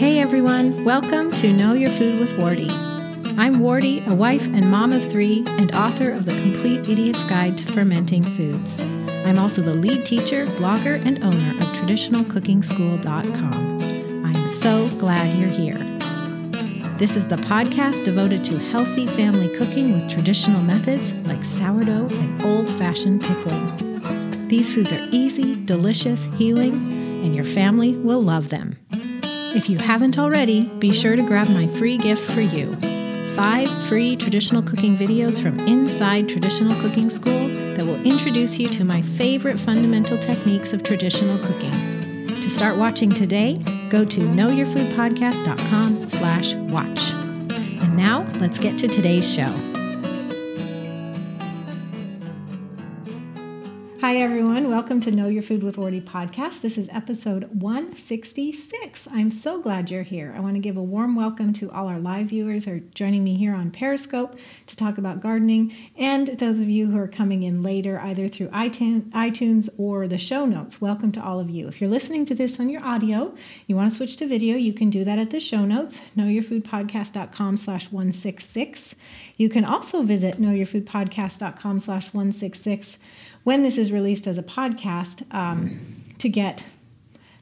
Hey 0.00 0.16
everyone, 0.18 0.82
welcome 0.82 1.30
to 1.32 1.52
Know 1.52 1.74
Your 1.74 1.90
Food 1.90 2.20
with 2.20 2.32
Wardee. 2.38 2.70
I'm 3.36 3.56
Wardee, 3.56 4.02
a 4.06 4.14
wife 4.14 4.46
and 4.46 4.70
mom 4.70 4.94
of 4.94 5.04
three, 5.04 5.44
and 5.46 5.74
author 5.74 6.10
of 6.10 6.24
The 6.24 6.32
Complete 6.40 6.88
Idiot's 6.88 7.22
Guide 7.24 7.58
to 7.58 7.70
Fermenting 7.70 8.24
Foods. 8.34 8.80
I'm 9.26 9.38
also 9.38 9.60
the 9.60 9.74
lead 9.74 10.06
teacher, 10.06 10.46
blogger, 10.56 11.04
and 11.04 11.22
owner 11.22 11.50
of 11.50 11.66
TraditionalCookingSchool.com. 11.76 14.24
I'm 14.24 14.48
so 14.48 14.88
glad 14.92 15.38
you're 15.38 15.50
here. 15.50 15.76
This 16.96 17.14
is 17.14 17.26
the 17.26 17.36
podcast 17.36 18.02
devoted 18.02 18.42
to 18.44 18.58
healthy 18.58 19.06
family 19.06 19.54
cooking 19.54 19.92
with 19.92 20.10
traditional 20.10 20.62
methods 20.62 21.12
like 21.26 21.44
sourdough 21.44 22.08
and 22.08 22.42
old 22.42 22.70
fashioned 22.78 23.20
pickling. 23.20 24.48
These 24.48 24.74
foods 24.74 24.94
are 24.94 25.08
easy, 25.10 25.62
delicious, 25.66 26.24
healing, 26.36 26.72
and 27.22 27.34
your 27.34 27.44
family 27.44 27.98
will 27.98 28.22
love 28.22 28.48
them. 28.48 28.78
If 29.52 29.68
you 29.68 29.78
haven't 29.78 30.18
already, 30.18 30.62
be 30.62 30.92
sure 30.92 31.16
to 31.16 31.22
grab 31.22 31.48
my 31.48 31.66
free 31.78 31.98
gift 31.98 32.22
for 32.30 32.40
you 32.40 32.76
five 33.34 33.70
free 33.88 34.16
traditional 34.16 34.62
cooking 34.62 34.96
videos 34.96 35.40
from 35.40 35.58
inside 35.60 36.28
Traditional 36.28 36.78
Cooking 36.80 37.08
School 37.08 37.48
that 37.74 37.86
will 37.86 38.02
introduce 38.04 38.58
you 38.58 38.68
to 38.68 38.84
my 38.84 39.00
favorite 39.02 39.58
fundamental 39.58 40.18
techniques 40.18 40.72
of 40.72 40.82
traditional 40.82 41.38
cooking. 41.38 41.70
To 42.40 42.50
start 42.50 42.76
watching 42.76 43.10
today, 43.10 43.54
go 43.88 44.04
to 44.04 44.20
knowyourfoodpodcast.com 44.20 46.10
slash 46.10 46.54
watch. 46.54 47.12
And 47.82 47.96
now, 47.96 48.26
let's 48.40 48.58
get 48.58 48.76
to 48.78 48.88
today's 48.88 49.32
show. 49.32 49.69
Hi, 54.10 54.16
everyone. 54.16 54.68
Welcome 54.68 55.00
to 55.02 55.12
Know 55.12 55.28
Your 55.28 55.40
Food 55.40 55.62
with 55.62 55.76
Wardee 55.76 56.02
podcast. 56.02 56.62
This 56.62 56.76
is 56.76 56.88
episode 56.90 57.44
166. 57.52 59.06
I'm 59.12 59.30
so 59.30 59.60
glad 59.60 59.88
you're 59.88 60.02
here. 60.02 60.34
I 60.36 60.40
want 60.40 60.54
to 60.54 60.58
give 60.58 60.76
a 60.76 60.82
warm 60.82 61.14
welcome 61.14 61.52
to 61.52 61.70
all 61.70 61.86
our 61.86 62.00
live 62.00 62.30
viewers 62.30 62.64
who 62.64 62.72
are 62.72 62.80
joining 62.80 63.22
me 63.22 63.36
here 63.36 63.54
on 63.54 63.70
Periscope 63.70 64.34
to 64.66 64.74
talk 64.74 64.98
about 64.98 65.20
gardening, 65.20 65.72
and 65.96 66.26
those 66.26 66.58
of 66.58 66.68
you 66.68 66.90
who 66.90 66.98
are 66.98 67.06
coming 67.06 67.44
in 67.44 67.62
later, 67.62 68.00
either 68.00 68.26
through 68.26 68.48
iTunes 68.48 69.68
or 69.78 70.08
the 70.08 70.18
show 70.18 70.44
notes. 70.44 70.80
Welcome 70.80 71.12
to 71.12 71.22
all 71.22 71.38
of 71.38 71.48
you. 71.48 71.68
If 71.68 71.80
you're 71.80 71.88
listening 71.88 72.24
to 72.24 72.34
this 72.34 72.58
on 72.58 72.68
your 72.68 72.84
audio, 72.84 73.32
you 73.68 73.76
want 73.76 73.92
to 73.92 73.96
switch 73.96 74.16
to 74.16 74.26
video, 74.26 74.56
you 74.56 74.72
can 74.72 74.90
do 74.90 75.04
that 75.04 75.20
at 75.20 75.30
the 75.30 75.38
show 75.38 75.64
notes, 75.64 76.00
knowyourfoodpodcast.com 76.16 77.56
slash 77.56 77.92
166. 77.92 78.96
You 79.36 79.48
can 79.48 79.64
also 79.64 80.02
visit 80.02 80.40
knowyourfoodpodcast.com 80.40 81.78
slash 81.78 82.12
166 82.12 82.98
when 83.44 83.62
this 83.62 83.78
is 83.78 83.92
released 83.92 84.26
as 84.26 84.38
a 84.38 84.42
podcast 84.42 85.22
um, 85.34 85.80
to 86.18 86.28
get 86.28 86.64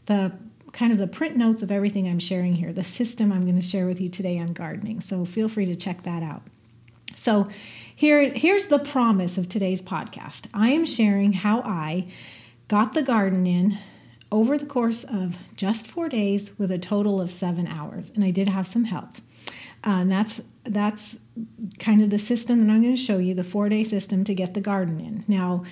the 0.06 0.32
kind 0.72 0.92
of 0.92 0.98
the 0.98 1.06
print 1.06 1.36
notes 1.36 1.62
of 1.62 1.70
everything 1.70 2.06
I'm 2.06 2.18
sharing 2.18 2.54
here, 2.54 2.72
the 2.72 2.84
system 2.84 3.32
I'm 3.32 3.42
going 3.42 3.56
to 3.56 3.66
share 3.66 3.86
with 3.86 4.00
you 4.00 4.08
today 4.08 4.38
on 4.38 4.52
gardening. 4.52 5.00
So 5.00 5.24
feel 5.24 5.48
free 5.48 5.66
to 5.66 5.74
check 5.74 6.02
that 6.02 6.22
out. 6.22 6.42
So 7.16 7.48
here, 7.94 8.30
here's 8.30 8.66
the 8.66 8.78
promise 8.78 9.38
of 9.38 9.48
today's 9.48 9.82
podcast. 9.82 10.46
I 10.54 10.68
am 10.68 10.86
sharing 10.86 11.32
how 11.32 11.62
I 11.62 12.06
got 12.68 12.94
the 12.94 13.02
garden 13.02 13.46
in 13.46 13.78
over 14.30 14.56
the 14.58 14.66
course 14.66 15.04
of 15.04 15.36
just 15.56 15.86
four 15.88 16.08
days 16.08 16.56
with 16.58 16.70
a 16.70 16.78
total 16.78 17.20
of 17.20 17.30
seven 17.30 17.66
hours, 17.66 18.12
and 18.14 18.22
I 18.22 18.30
did 18.30 18.48
have 18.48 18.66
some 18.66 18.84
help. 18.84 19.16
Uh, 19.84 20.02
and 20.02 20.12
that's 20.12 20.40
that's 20.64 21.16
kind 21.78 22.02
of 22.02 22.10
the 22.10 22.18
system 22.18 22.66
that 22.66 22.72
I'm 22.72 22.82
going 22.82 22.94
to 22.94 23.00
show 23.00 23.18
you, 23.18 23.34
the 23.34 23.44
four 23.44 23.68
day 23.68 23.82
system 23.82 24.24
to 24.24 24.34
get 24.34 24.54
the 24.54 24.60
garden 24.60 25.00
in. 25.00 25.24
Now, 25.28 25.64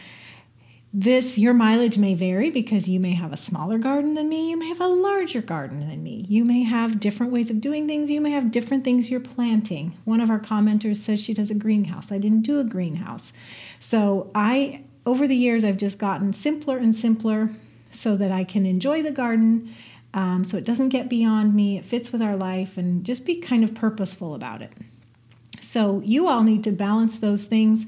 this 0.92 1.36
your 1.36 1.52
mileage 1.52 1.98
may 1.98 2.14
vary 2.14 2.50
because 2.50 2.88
you 2.88 2.98
may 2.98 3.12
have 3.12 3.32
a 3.32 3.36
smaller 3.36 3.76
garden 3.76 4.14
than 4.14 4.28
me, 4.28 4.48
you 4.48 4.56
may 4.56 4.68
have 4.68 4.80
a 4.80 4.86
larger 4.86 5.42
garden 5.42 5.86
than 5.86 6.02
me. 6.02 6.24
You 6.28 6.44
may 6.44 6.62
have 6.62 7.00
different 7.00 7.32
ways 7.32 7.50
of 7.50 7.60
doing 7.60 7.86
things, 7.86 8.10
you 8.10 8.20
may 8.20 8.30
have 8.30 8.50
different 8.50 8.84
things 8.84 9.10
you're 9.10 9.20
planting. 9.20 9.96
One 10.04 10.20
of 10.20 10.30
our 10.30 10.40
commenters 10.40 10.98
says 10.98 11.20
she 11.20 11.34
does 11.34 11.50
a 11.50 11.54
greenhouse. 11.54 12.10
I 12.10 12.18
didn't 12.18 12.42
do 12.42 12.58
a 12.60 12.64
greenhouse. 12.64 13.32
So, 13.80 14.30
I 14.34 14.84
over 15.04 15.28
the 15.28 15.36
years 15.36 15.64
I've 15.64 15.76
just 15.76 15.98
gotten 15.98 16.32
simpler 16.32 16.78
and 16.78 16.94
simpler 16.94 17.50
so 17.90 18.16
that 18.16 18.32
I 18.32 18.44
can 18.44 18.66
enjoy 18.66 19.02
the 19.02 19.12
garden 19.12 19.72
um, 20.16 20.44
so 20.44 20.56
it 20.56 20.64
doesn't 20.64 20.88
get 20.88 21.10
beyond 21.10 21.54
me, 21.54 21.76
it 21.76 21.84
fits 21.84 22.10
with 22.10 22.22
our 22.22 22.36
life, 22.36 22.78
and 22.78 23.04
just 23.04 23.26
be 23.26 23.36
kind 23.36 23.62
of 23.62 23.74
purposeful 23.74 24.34
about 24.34 24.62
it. 24.62 24.72
So 25.66 26.00
you 26.04 26.28
all 26.28 26.44
need 26.44 26.62
to 26.64 26.70
balance 26.70 27.18
those 27.18 27.46
things 27.46 27.86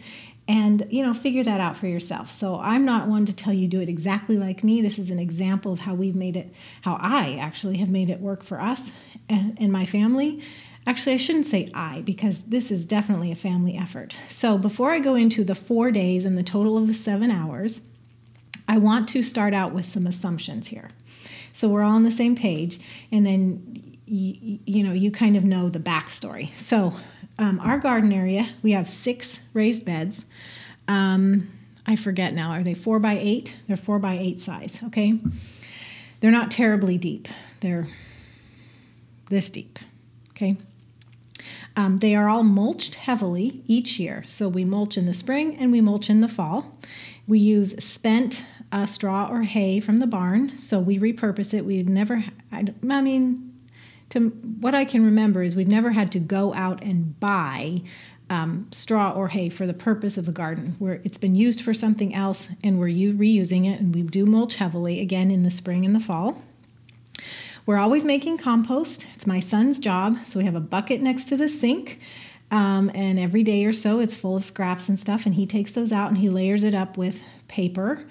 and 0.48 0.84
you 0.90 1.04
know 1.04 1.14
figure 1.14 1.44
that 1.44 1.60
out 1.60 1.76
for 1.76 1.86
yourself. 1.86 2.30
So 2.30 2.58
i'm 2.58 2.84
not 2.84 3.06
one 3.06 3.24
to 3.26 3.32
tell 3.32 3.52
you 3.52 3.68
do 3.68 3.80
it 3.80 3.88
exactly 3.88 4.36
like 4.36 4.64
me. 4.64 4.82
This 4.82 4.98
is 4.98 5.10
an 5.10 5.18
example 5.20 5.72
of 5.72 5.80
how 5.80 5.94
we've 5.94 6.16
made 6.16 6.36
it 6.36 6.52
how 6.82 6.98
i 7.00 7.36
actually 7.36 7.76
have 7.76 7.88
made 7.88 8.10
it 8.10 8.20
work 8.20 8.42
for 8.42 8.60
us 8.60 8.90
and, 9.28 9.56
and 9.60 9.70
my 9.70 9.86
family. 9.86 10.42
Actually 10.86 11.12
i 11.12 11.18
shouldn't 11.18 11.46
say 11.46 11.68
i 11.72 12.00
because 12.00 12.42
this 12.42 12.72
is 12.72 12.84
definitely 12.84 13.30
a 13.30 13.36
family 13.36 13.76
effort. 13.76 14.16
So 14.28 14.58
before 14.58 14.90
i 14.90 14.98
go 14.98 15.14
into 15.14 15.44
the 15.44 15.54
four 15.54 15.92
days 15.92 16.24
and 16.24 16.36
the 16.36 16.42
total 16.42 16.76
of 16.76 16.88
the 16.88 16.94
seven 16.94 17.30
hours 17.30 17.82
i 18.66 18.76
want 18.76 19.08
to 19.10 19.22
start 19.22 19.54
out 19.54 19.72
with 19.72 19.86
some 19.86 20.04
assumptions 20.04 20.68
here. 20.68 20.88
So 21.52 21.68
we're 21.68 21.82
all 21.82 21.94
on 21.94 22.02
the 22.02 22.10
same 22.10 22.34
page 22.34 22.80
and 23.12 23.24
then 23.24 23.98
you, 24.04 24.58
you 24.64 24.82
know 24.82 24.92
you 24.92 25.12
kind 25.12 25.36
of 25.36 25.44
know 25.44 25.68
the 25.68 25.78
backstory. 25.78 26.48
So 26.56 26.94
um, 27.38 27.60
our 27.60 27.78
garden 27.78 28.12
area, 28.12 28.48
we 28.62 28.72
have 28.72 28.88
six 28.88 29.40
raised 29.52 29.84
beds. 29.84 30.26
Um, 30.86 31.48
I 31.86 31.96
forget 31.96 32.34
now. 32.34 32.50
Are 32.50 32.62
they 32.62 32.74
four 32.74 32.98
by 32.98 33.18
eight? 33.18 33.56
They're 33.66 33.76
four 33.76 33.98
by 33.98 34.18
eight 34.18 34.40
size. 34.40 34.80
Okay. 34.86 35.18
They're 36.20 36.30
not 36.30 36.50
terribly 36.50 36.98
deep. 36.98 37.28
They're 37.60 37.86
this 39.30 39.50
deep. 39.50 39.78
Okay. 40.30 40.56
Um, 41.76 41.98
they 41.98 42.14
are 42.14 42.28
all 42.28 42.42
mulched 42.42 42.96
heavily 42.96 43.62
each 43.66 44.00
year. 44.00 44.24
So 44.26 44.48
we 44.48 44.64
mulch 44.64 44.96
in 44.96 45.06
the 45.06 45.14
spring 45.14 45.56
and 45.56 45.70
we 45.70 45.80
mulch 45.80 46.10
in 46.10 46.20
the 46.20 46.28
fall. 46.28 46.76
We 47.26 47.38
use 47.38 47.82
spent 47.82 48.44
uh, 48.72 48.86
straw 48.86 49.28
or 49.30 49.42
hay 49.42 49.80
from 49.80 49.98
the 49.98 50.06
barn. 50.06 50.58
So 50.58 50.80
we 50.80 50.98
repurpose 50.98 51.54
it. 51.54 51.64
We've 51.64 51.88
never, 51.88 52.24
I, 52.50 52.66
I 52.90 53.00
mean, 53.00 53.47
to 54.10 54.30
what 54.60 54.74
I 54.74 54.84
can 54.84 55.04
remember 55.04 55.42
is 55.42 55.54
we've 55.54 55.68
never 55.68 55.90
had 55.90 56.10
to 56.12 56.18
go 56.18 56.54
out 56.54 56.82
and 56.82 57.18
buy 57.20 57.82
um, 58.30 58.68
straw 58.72 59.12
or 59.12 59.28
hay 59.28 59.48
for 59.48 59.66
the 59.66 59.74
purpose 59.74 60.18
of 60.18 60.26
the 60.26 60.32
garden, 60.32 60.76
where 60.78 61.00
it's 61.04 61.18
been 61.18 61.34
used 61.34 61.62
for 61.62 61.72
something 61.72 62.14
else 62.14 62.48
and 62.62 62.78
we're 62.78 62.88
reusing 62.88 63.72
it, 63.72 63.80
and 63.80 63.94
we 63.94 64.02
do 64.02 64.26
mulch 64.26 64.56
heavily 64.56 65.00
again 65.00 65.30
in 65.30 65.42
the 65.42 65.50
spring 65.50 65.84
and 65.84 65.94
the 65.94 66.00
fall. 66.00 66.42
We're 67.64 67.78
always 67.78 68.04
making 68.04 68.38
compost. 68.38 69.06
It's 69.14 69.26
my 69.26 69.40
son's 69.40 69.78
job. 69.78 70.16
So 70.24 70.38
we 70.38 70.46
have 70.46 70.54
a 70.54 70.60
bucket 70.60 71.02
next 71.02 71.26
to 71.26 71.36
the 71.36 71.48
sink. 71.50 72.00
Um, 72.50 72.90
and 72.94 73.18
every 73.18 73.42
day 73.42 73.66
or 73.66 73.74
so, 73.74 74.00
it's 74.00 74.14
full 74.14 74.36
of 74.36 74.44
scraps 74.44 74.88
and 74.88 74.98
stuff. 74.98 75.26
And 75.26 75.34
he 75.34 75.46
takes 75.46 75.72
those 75.72 75.92
out 75.92 76.08
and 76.08 76.16
he 76.16 76.30
layers 76.30 76.64
it 76.64 76.74
up 76.74 76.96
with 76.96 77.22
paper 77.46 78.06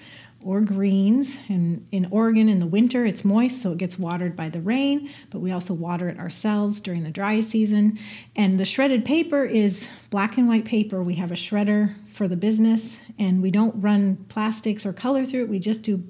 or 0.48 0.62
greens. 0.62 1.36
And 1.50 1.86
in 1.92 2.08
Oregon 2.10 2.48
in 2.48 2.58
the 2.58 2.66
winter, 2.66 3.04
it's 3.04 3.22
moist, 3.22 3.60
so 3.60 3.72
it 3.72 3.78
gets 3.78 3.98
watered 3.98 4.34
by 4.34 4.48
the 4.48 4.62
rain, 4.62 5.10
but 5.28 5.40
we 5.40 5.52
also 5.52 5.74
water 5.74 6.08
it 6.08 6.18
ourselves 6.18 6.80
during 6.80 7.04
the 7.04 7.10
dry 7.10 7.40
season. 7.40 7.98
And 8.34 8.58
the 8.58 8.64
shredded 8.64 9.04
paper 9.04 9.44
is 9.44 9.86
black 10.08 10.38
and 10.38 10.48
white 10.48 10.64
paper. 10.64 11.02
We 11.02 11.16
have 11.16 11.30
a 11.30 11.34
shredder 11.34 11.94
for 12.14 12.28
the 12.28 12.36
business, 12.36 12.96
and 13.18 13.42
we 13.42 13.50
don't 13.50 13.78
run 13.78 14.24
plastics 14.30 14.86
or 14.86 14.94
color 14.94 15.26
through 15.26 15.42
it. 15.42 15.48
We 15.50 15.58
just 15.58 15.82
do 15.82 16.02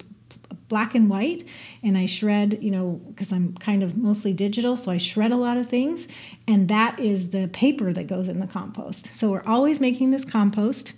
black 0.69 0.95
and 0.95 1.09
white 1.09 1.45
and 1.83 1.97
I 1.97 2.05
shred, 2.05 2.59
you 2.61 2.71
know, 2.71 3.01
because 3.07 3.33
I'm 3.33 3.55
kind 3.55 3.83
of 3.83 3.97
mostly 3.97 4.33
digital, 4.33 4.77
so 4.77 4.91
I 4.91 4.97
shred 4.97 5.31
a 5.31 5.35
lot 5.35 5.57
of 5.57 5.67
things. 5.67 6.07
And 6.47 6.69
that 6.69 6.97
is 6.99 7.31
the 7.31 7.49
paper 7.49 7.91
that 7.91 8.07
goes 8.07 8.29
in 8.29 8.39
the 8.39 8.47
compost. 8.47 9.09
So 9.15 9.31
we're 9.31 9.43
always 9.45 9.81
making 9.81 10.11
this 10.11 10.23
compost 10.23 10.93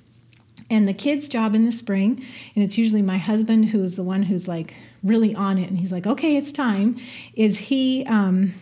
and 0.72 0.88
the 0.88 0.94
kid's 0.94 1.30
job 1.30 1.54
in 1.54 1.66
the 1.66 1.72
spring, 1.72 2.26
and 2.56 2.64
it's 2.64 2.80
usually 2.80 3.04
my 3.04 3.20
husband 3.20 3.66
who's 3.66 3.96
the 3.96 4.04
one 4.04 4.24
who's 4.24 4.48
like 4.48 4.74
really 5.04 5.36
on 5.36 5.60
it, 5.60 5.70
and 5.70 5.78
he's 5.78 5.92
like, 5.92 6.08
okay, 6.08 6.36
it's 6.38 6.52
time, 6.52 6.98
is 7.36 7.60
he, 7.60 8.06
um, 8.08 8.54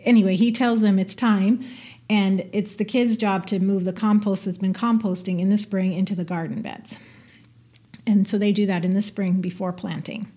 anyway, 0.00 0.34
he 0.34 0.50
tells 0.50 0.80
them 0.80 0.98
it's 0.98 1.14
time. 1.14 1.62
And 2.08 2.48
it's 2.52 2.76
the 2.76 2.84
kids' 2.84 3.16
job 3.16 3.46
to 3.46 3.58
move 3.58 3.82
the 3.82 3.92
compost 3.92 4.44
that's 4.44 4.58
been 4.58 4.72
composting 4.72 5.40
in 5.40 5.48
the 5.48 5.58
spring 5.58 5.92
into 5.92 6.14
the 6.14 6.22
garden 6.22 6.62
beds. 6.62 6.98
And 8.06 8.28
so 8.28 8.38
they 8.38 8.52
do 8.52 8.64
that 8.66 8.84
in 8.84 8.94
the 8.94 9.02
spring 9.02 9.40
before 9.40 9.72
planting. 9.72 10.30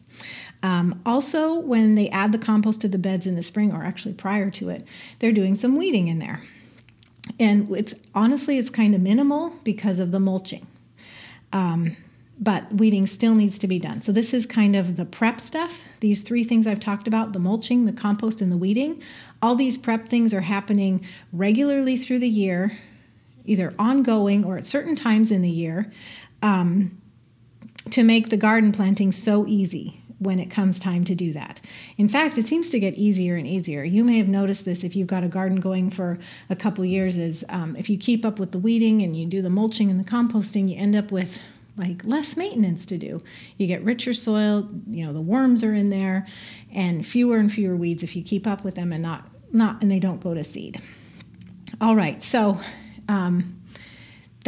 Um, 0.64 1.00
also, 1.06 1.60
when 1.60 1.94
they 1.94 2.10
add 2.10 2.32
the 2.32 2.40
compost 2.40 2.82
to 2.82 2.88
the 2.88 2.98
beds 2.98 3.28
in 3.28 3.36
the 3.36 3.44
spring, 3.44 3.72
or 3.72 3.84
actually 3.84 4.16
prior 4.16 4.50
to 4.50 4.70
it, 4.70 4.84
they're 5.20 5.32
doing 5.32 5.56
some 5.56 5.78
weeding 5.78 6.08
in 6.08 6.18
there. 6.18 6.42
And 7.40 7.70
it's 7.78 7.94
honestly, 8.16 8.58
it's 8.58 8.72
kind 8.72 8.96
of 8.96 9.02
minimal 9.02 9.54
because 9.64 10.00
of 10.00 10.10
the 10.12 10.20
mulching. 10.20 10.66
Um, 11.52 11.96
but 12.42 12.72
weeding 12.72 13.06
still 13.06 13.36
needs 13.36 13.60
to 13.60 13.68
be 13.68 13.80
done. 13.80 14.02
So, 14.02 14.14
this 14.14 14.34
is 14.34 14.46
kind 14.46 14.76
of 14.76 14.96
the 14.96 15.04
prep 15.04 15.42
stuff. 15.42 15.84
These 16.00 16.22
three 16.22 16.46
things 16.46 16.66
I've 16.66 16.80
talked 16.80 17.08
about 17.08 17.34
the 17.34 17.40
mulching, 17.40 17.86
the 17.86 17.92
compost, 17.92 18.42
and 18.42 18.50
the 18.50 18.58
weeding 18.58 19.02
all 19.42 19.56
these 19.56 19.78
prep 19.78 20.08
things 20.08 20.34
are 20.34 20.42
happening 20.42 21.06
regularly 21.32 21.96
through 21.98 22.20
the 22.20 22.30
year, 22.30 22.78
either 23.46 23.74
ongoing 23.80 24.44
or 24.44 24.58
at 24.58 24.66
certain 24.66 24.96
times 24.96 25.32
in 25.32 25.42
the 25.42 25.50
year, 25.50 25.92
um, 26.42 27.00
to 27.90 28.04
make 28.04 28.30
the 28.30 28.38
garden 28.38 28.72
planting 28.72 29.12
so 29.12 29.48
easy. 29.48 29.99
When 30.20 30.40
it 30.40 30.50
comes 30.52 30.80
time 30.80 31.04
to 31.06 31.16
do 31.16 31.34
that. 31.34 31.62
In 31.98 32.10
fact, 32.10 32.38
it 32.38 32.46
seems 32.46 32.70
to 32.70 32.80
get 32.80 32.96
easier 32.96 33.36
and 33.36 33.48
easier. 33.48 33.84
You 33.84 34.04
may 34.04 34.18
have 34.18 34.28
noticed 34.28 34.66
this 34.66 34.84
if 34.84 34.96
you've 34.96 35.08
got 35.08 35.24
a 35.24 35.28
garden 35.30 35.60
going 35.60 35.90
for 35.90 36.20
a 36.50 36.56
couple 36.56 36.86
years. 36.86 37.18
Is 37.18 37.46
um, 37.50 37.76
if 37.76 37.90
you 37.90 37.98
keep 37.98 38.26
up 38.26 38.40
with 38.40 38.52
the 38.52 38.60
weeding 38.60 39.02
and 39.02 39.16
you 39.16 39.26
do 39.26 39.42
the 39.42 39.50
mulching 39.50 39.90
and 39.90 40.00
the 40.00 40.10
composting, 40.10 40.70
you 40.70 40.78
end 40.78 40.96
up 40.96 41.12
with 41.12 41.40
like 41.78 42.06
less 42.06 42.36
maintenance 42.36 42.86
to 42.88 42.98
do. 42.98 43.22
You 43.58 43.66
get 43.66 43.84
richer 43.84 44.14
soil, 44.14 44.70
you 44.88 45.06
know, 45.06 45.14
the 45.14 45.22
worms 45.22 45.64
are 45.64 45.74
in 45.74 45.90
there, 45.90 46.28
and 46.74 47.06
fewer 47.06 47.38
and 47.38 47.52
fewer 47.52 47.76
weeds 47.76 48.04
if 48.04 48.16
you 48.16 48.22
keep 48.22 48.46
up 48.46 48.64
with 48.64 48.76
them 48.76 48.92
and 48.92 49.02
not 49.02 49.28
not 49.52 49.82
and 49.82 49.90
they 49.90 50.00
don't 50.00 50.22
go 50.22 50.34
to 50.34 50.44
seed. 50.44 50.82
All 51.82 51.96
right, 51.96 52.22
so 52.22 52.60
um, 53.08 53.59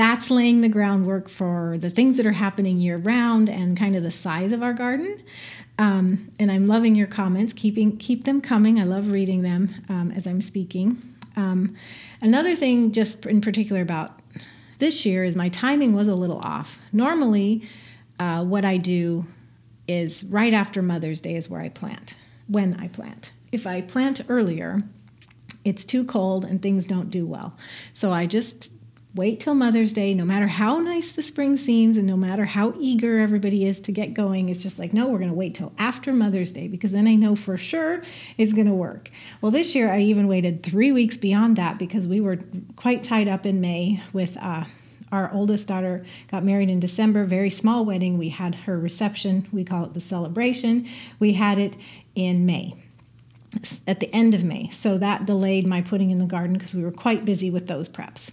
that's 0.02 0.32
laying 0.32 0.62
the 0.62 0.68
groundwork 0.68 1.30
for 1.30 1.78
the 1.78 1.90
things 1.92 2.18
that 2.18 2.26
are 2.26 2.32
happening 2.32 2.80
year 2.80 2.98
round 2.98 3.48
and 3.48 3.78
kind 3.78 3.96
of 3.96 4.02
the 4.02 4.12
size 4.12 4.52
of 4.52 4.64
our 4.64 4.74
garden. 4.74 5.22
Um, 5.78 6.32
and 6.40 6.52
I'm 6.52 6.66
loving 6.66 6.96
your 6.96 7.06
comments. 7.06 7.54
Keeping 7.54 7.98
keep 7.98 8.24
them 8.24 8.42
coming. 8.42 8.80
I 8.80 8.84
love 8.84 9.12
reading 9.12 9.44
them 9.44 9.70
um, 9.90 10.12
as 10.12 10.26
I'm 10.26 10.42
speaking. 10.42 11.02
Um, 11.36 11.76
another 12.20 12.56
thing, 12.56 12.92
just 12.92 13.28
in 13.28 13.42
particular 13.42 13.82
about 13.82 14.20
this 14.80 15.06
year, 15.06 15.24
is 15.24 15.36
my 15.36 15.50
timing 15.50 15.94
was 15.94 16.08
a 16.08 16.16
little 16.16 16.40
off. 16.40 16.80
Normally, 16.92 17.68
uh, 18.20 18.44
what 18.44 18.66
I 18.66 18.78
do 18.78 19.28
is 19.88 20.24
right 20.24 20.54
after 20.54 20.82
Mother's 20.82 21.22
Day 21.22 21.36
is 21.36 21.48
where 21.48 21.62
I 21.62 21.70
plant. 21.70 22.16
When 22.48 22.76
I 22.80 22.88
plant, 22.88 23.32
if 23.52 23.68
I 23.68 23.82
plant 23.82 24.22
earlier, 24.30 24.82
it's 25.64 25.86
too 25.86 26.04
cold 26.06 26.44
and 26.44 26.60
things 26.60 26.88
don't 26.88 27.12
do 27.12 27.26
well. 27.28 27.56
So 27.94 28.12
I 28.12 28.26
just 28.26 28.72
wait 29.14 29.40
till 29.40 29.54
Mother's 29.54 29.92
Day, 29.92 30.14
no 30.14 30.24
matter 30.24 30.48
how 30.48 30.80
nice 30.80 31.12
the 31.12 31.22
spring 31.22 31.58
seems 31.58 31.98
and 31.98 32.08
no 32.08 32.16
matter 32.16 32.46
how 32.46 32.74
eager 32.80 33.20
everybody 33.20 33.66
is 33.66 33.82
to 33.82 33.92
get 33.92 34.14
going. 34.14 34.48
It's 34.48 34.64
just 34.64 34.80
like, 34.80 34.94
no, 34.94 35.08
we're 35.08 35.18
going 35.18 35.30
to 35.30 35.36
wait 35.36 35.56
till 35.56 35.74
after 35.78 36.14
Mother's 36.14 36.52
Day 36.52 36.68
because 36.68 36.92
then 36.94 37.08
I 37.08 37.16
know 37.16 37.36
for 37.36 37.58
sure 37.58 38.02
it's 38.38 38.54
going 38.54 38.68
to 38.68 38.74
work. 38.74 39.10
Well, 39.42 39.52
this 39.52 39.76
year 39.76 39.92
I 39.92 40.00
even 40.00 40.28
waited 40.28 40.64
three 40.64 40.92
weeks 40.92 41.18
beyond 41.18 41.58
that 41.58 41.78
because 41.78 42.08
we 42.08 42.22
were 42.22 42.40
quite 42.78 43.04
tied 43.04 43.28
up 43.28 43.46
in 43.46 43.62
May 43.62 44.02
with. 44.14 44.38
Uh, 44.38 44.64
our 45.12 45.30
oldest 45.34 45.68
daughter 45.68 46.00
got 46.30 46.46
married 46.46 46.70
in 46.70 46.80
December, 46.80 47.26
very 47.26 47.50
small 47.50 47.84
wedding. 47.84 48.18
We 48.18 48.30
had 48.30 48.56
her 48.56 48.80
reception, 48.80 49.46
we 49.52 49.66
call 49.66 49.84
it 49.84 49.94
the 49.94 50.00
celebration. 50.00 50.88
We 51.20 51.34
had 51.34 51.60
it 51.60 51.76
in 52.16 52.46
May 52.46 52.76
at 53.86 54.00
the 54.00 54.14
end 54.14 54.34
of 54.34 54.44
May. 54.44 54.70
So 54.70 54.98
that 54.98 55.26
delayed 55.26 55.68
my 55.68 55.82
putting 55.82 56.12
in 56.12 56.20
the 56.20 56.26
garden 56.26 56.54
because 56.54 56.74
we 56.74 56.84
were 56.84 56.92
quite 56.92 57.26
busy 57.26 57.50
with 57.50 57.68
those 57.68 57.90
preps. 57.90 58.32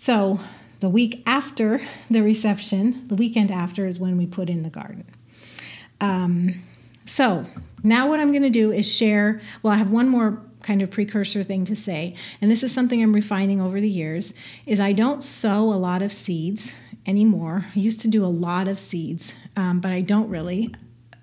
So 0.00 0.38
the 0.78 0.88
week 0.88 1.24
after 1.26 1.80
the 2.08 2.22
reception, 2.22 3.08
the 3.08 3.16
weekend 3.16 3.50
after, 3.50 3.84
is 3.84 3.98
when 3.98 4.16
we 4.16 4.26
put 4.26 4.48
in 4.48 4.62
the 4.62 4.70
garden. 4.70 5.04
Um, 6.00 6.62
so 7.04 7.44
now 7.82 8.08
what 8.08 8.20
I'm 8.20 8.30
going 8.30 8.44
to 8.44 8.48
do 8.48 8.70
is 8.70 8.90
share. 8.90 9.40
Well, 9.60 9.74
I 9.74 9.76
have 9.76 9.90
one 9.90 10.08
more 10.08 10.40
kind 10.62 10.82
of 10.82 10.90
precursor 10.92 11.42
thing 11.42 11.64
to 11.64 11.74
say, 11.74 12.14
and 12.40 12.48
this 12.48 12.62
is 12.62 12.72
something 12.72 13.02
I'm 13.02 13.12
refining 13.12 13.60
over 13.60 13.80
the 13.80 13.88
years. 13.88 14.34
Is 14.66 14.78
I 14.78 14.92
don't 14.92 15.20
sow 15.20 15.64
a 15.64 15.74
lot 15.74 16.00
of 16.00 16.12
seeds 16.12 16.72
anymore. 17.04 17.64
I 17.74 17.78
used 17.78 18.00
to 18.02 18.08
do 18.08 18.24
a 18.24 18.26
lot 18.26 18.68
of 18.68 18.78
seeds, 18.78 19.34
um, 19.56 19.80
but 19.80 19.90
I 19.90 20.00
don't 20.00 20.30
really. 20.30 20.72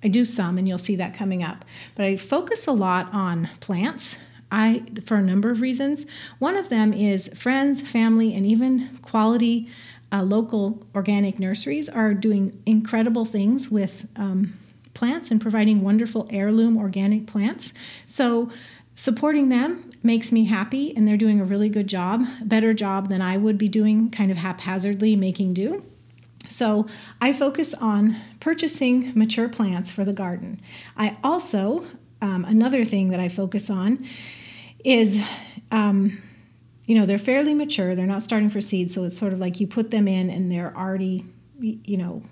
I 0.04 0.10
do 0.10 0.25
some, 0.25 0.57
and 0.57 0.68
you'll 0.68 0.77
see 0.77 0.98
that 0.98 1.13
coming 1.13 1.44
up. 1.44 1.63
But 1.95 2.06
I 2.06 2.18
focus 2.18 2.68
a 2.68 2.74
lot 2.74 3.13
on 3.13 3.48
plants 3.62 4.18
I 4.51 4.83
for 5.06 5.18
a 5.18 5.21
number 5.21 5.50
of 5.50 5.62
reasons. 5.62 6.06
One 6.39 6.56
of 6.56 6.69
them 6.69 6.94
is 6.94 7.30
friends, 7.36 7.81
family, 7.81 8.33
and 8.33 8.45
even 8.45 8.97
quality 9.01 9.68
uh, 10.12 10.24
local 10.24 10.86
organic 10.94 11.39
nurseries 11.39 11.89
are 11.89 12.13
doing 12.13 12.62
incredible 12.65 13.25
things 13.25 13.69
with 13.69 14.07
um, 14.15 14.53
plants 14.94 15.31
and 15.31 15.42
providing 15.42 15.81
wonderful 15.81 16.27
heirloom 16.30 16.77
organic 16.77 17.27
plants. 17.27 17.74
So 18.06 18.51
supporting 18.95 19.50
them 19.50 19.92
makes 20.03 20.31
me 20.31 20.45
happy, 20.45 20.95
and 20.95 21.07
they're 21.07 21.18
doing 21.18 21.41
a 21.41 21.45
really 21.45 21.69
good 21.69 21.88
job, 21.88 22.24
better 22.44 22.74
job 22.74 23.09
than 23.09 23.21
I 23.21 23.38
would 23.38 23.57
be 23.57 23.68
doing, 23.68 24.09
kind 24.09 24.31
of 24.31 24.38
haphazardly 24.38 25.15
making 25.15 25.53
do. 25.56 25.83
So 26.48 26.88
I 27.19 27.33
focus 27.33 27.74
on 27.74 28.15
purchasing 28.39 29.12
mature 29.15 29.50
plants 29.50 29.91
for 29.91 30.06
the 30.06 30.13
garden. 30.13 30.59
I 30.95 31.18
also 31.24 31.88
um, 32.21 32.45
another 32.45 32.86
thing 32.86 33.09
that 33.09 33.19
I 33.19 33.30
focus 33.30 33.69
on 33.69 34.06
is 34.86 35.22
um, 35.72 36.22
you 36.86 36.98
know 36.98 37.06
they're 37.06 37.18
fairly 37.18 37.54
mature. 37.54 37.96
They're 37.96 38.06
not 38.06 38.24
starting 38.24 38.50
for 38.50 38.62
seed 38.62 38.92
so 38.92 39.04
it's 39.04 39.18
sort 39.18 39.34
of 39.34 39.40
like 39.40 39.60
you 39.60 39.68
put 39.68 39.92
them 39.92 40.08
in 40.08 40.30
and 40.30 40.52
they're 40.52 40.76
already 40.76 41.26
you 41.60 41.98
know 41.98 42.24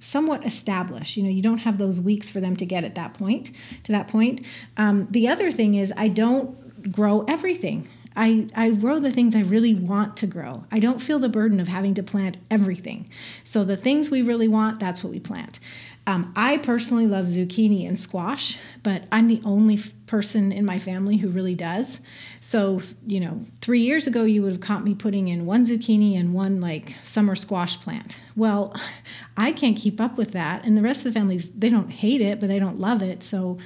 somewhat 0.00 0.44
established. 0.44 1.16
You 1.16 1.22
know 1.22 1.30
you 1.30 1.42
don't 1.42 1.58
have 1.58 1.78
those 1.78 2.00
weeks 2.00 2.30
for 2.30 2.40
them 2.40 2.56
to 2.56 2.66
get 2.66 2.82
at 2.84 2.94
that 2.96 3.14
point 3.14 3.50
to 3.84 3.92
that 3.92 4.08
point. 4.08 4.44
Um, 4.76 5.06
the 5.10 5.28
other 5.28 5.50
thing 5.50 5.74
is 5.74 5.92
i 5.96 6.08
don't 6.08 6.92
grow 6.92 7.24
everything 7.26 7.88
I, 8.16 8.46
I 8.54 8.70
grow 8.70 9.00
the 9.00 9.10
things 9.10 9.34
I 9.34 9.40
really 9.40 9.74
want 9.74 10.16
to 10.18 10.26
grow. 10.26 10.64
I 10.70 10.78
don't 10.78 11.00
feel 11.00 11.18
the 11.18 11.28
burden 11.28 11.58
of 11.58 11.68
having 11.68 11.94
to 11.94 12.02
plant 12.02 12.36
everything. 12.50 13.08
So, 13.42 13.64
the 13.64 13.76
things 13.76 14.10
we 14.10 14.22
really 14.22 14.48
want, 14.48 14.78
that's 14.78 15.02
what 15.02 15.10
we 15.12 15.20
plant. 15.20 15.58
Um, 16.06 16.32
I 16.36 16.58
personally 16.58 17.06
love 17.06 17.26
zucchini 17.26 17.88
and 17.88 17.98
squash, 17.98 18.58
but 18.82 19.04
I'm 19.10 19.26
the 19.26 19.40
only 19.42 19.76
f- 19.76 19.92
person 20.06 20.52
in 20.52 20.66
my 20.66 20.78
family 20.78 21.16
who 21.16 21.30
really 21.30 21.54
does. 21.54 22.00
So, 22.40 22.80
you 23.06 23.20
know, 23.20 23.46
three 23.62 23.80
years 23.80 24.06
ago, 24.06 24.24
you 24.24 24.42
would 24.42 24.52
have 24.52 24.60
caught 24.60 24.84
me 24.84 24.94
putting 24.94 25.28
in 25.28 25.46
one 25.46 25.64
zucchini 25.64 26.14
and 26.14 26.34
one 26.34 26.60
like 26.60 26.94
summer 27.02 27.34
squash 27.34 27.80
plant. 27.80 28.20
Well, 28.36 28.78
I 29.36 29.50
can't 29.52 29.78
keep 29.78 29.98
up 29.98 30.18
with 30.18 30.32
that. 30.32 30.64
And 30.66 30.76
the 30.76 30.82
rest 30.82 31.06
of 31.06 31.14
the 31.14 31.18
families, 31.18 31.50
they 31.52 31.70
don't 31.70 31.90
hate 31.90 32.20
it, 32.20 32.38
but 32.38 32.48
they 32.50 32.58
don't 32.58 32.78
love 32.78 33.02
it. 33.02 33.22
So, 33.22 33.56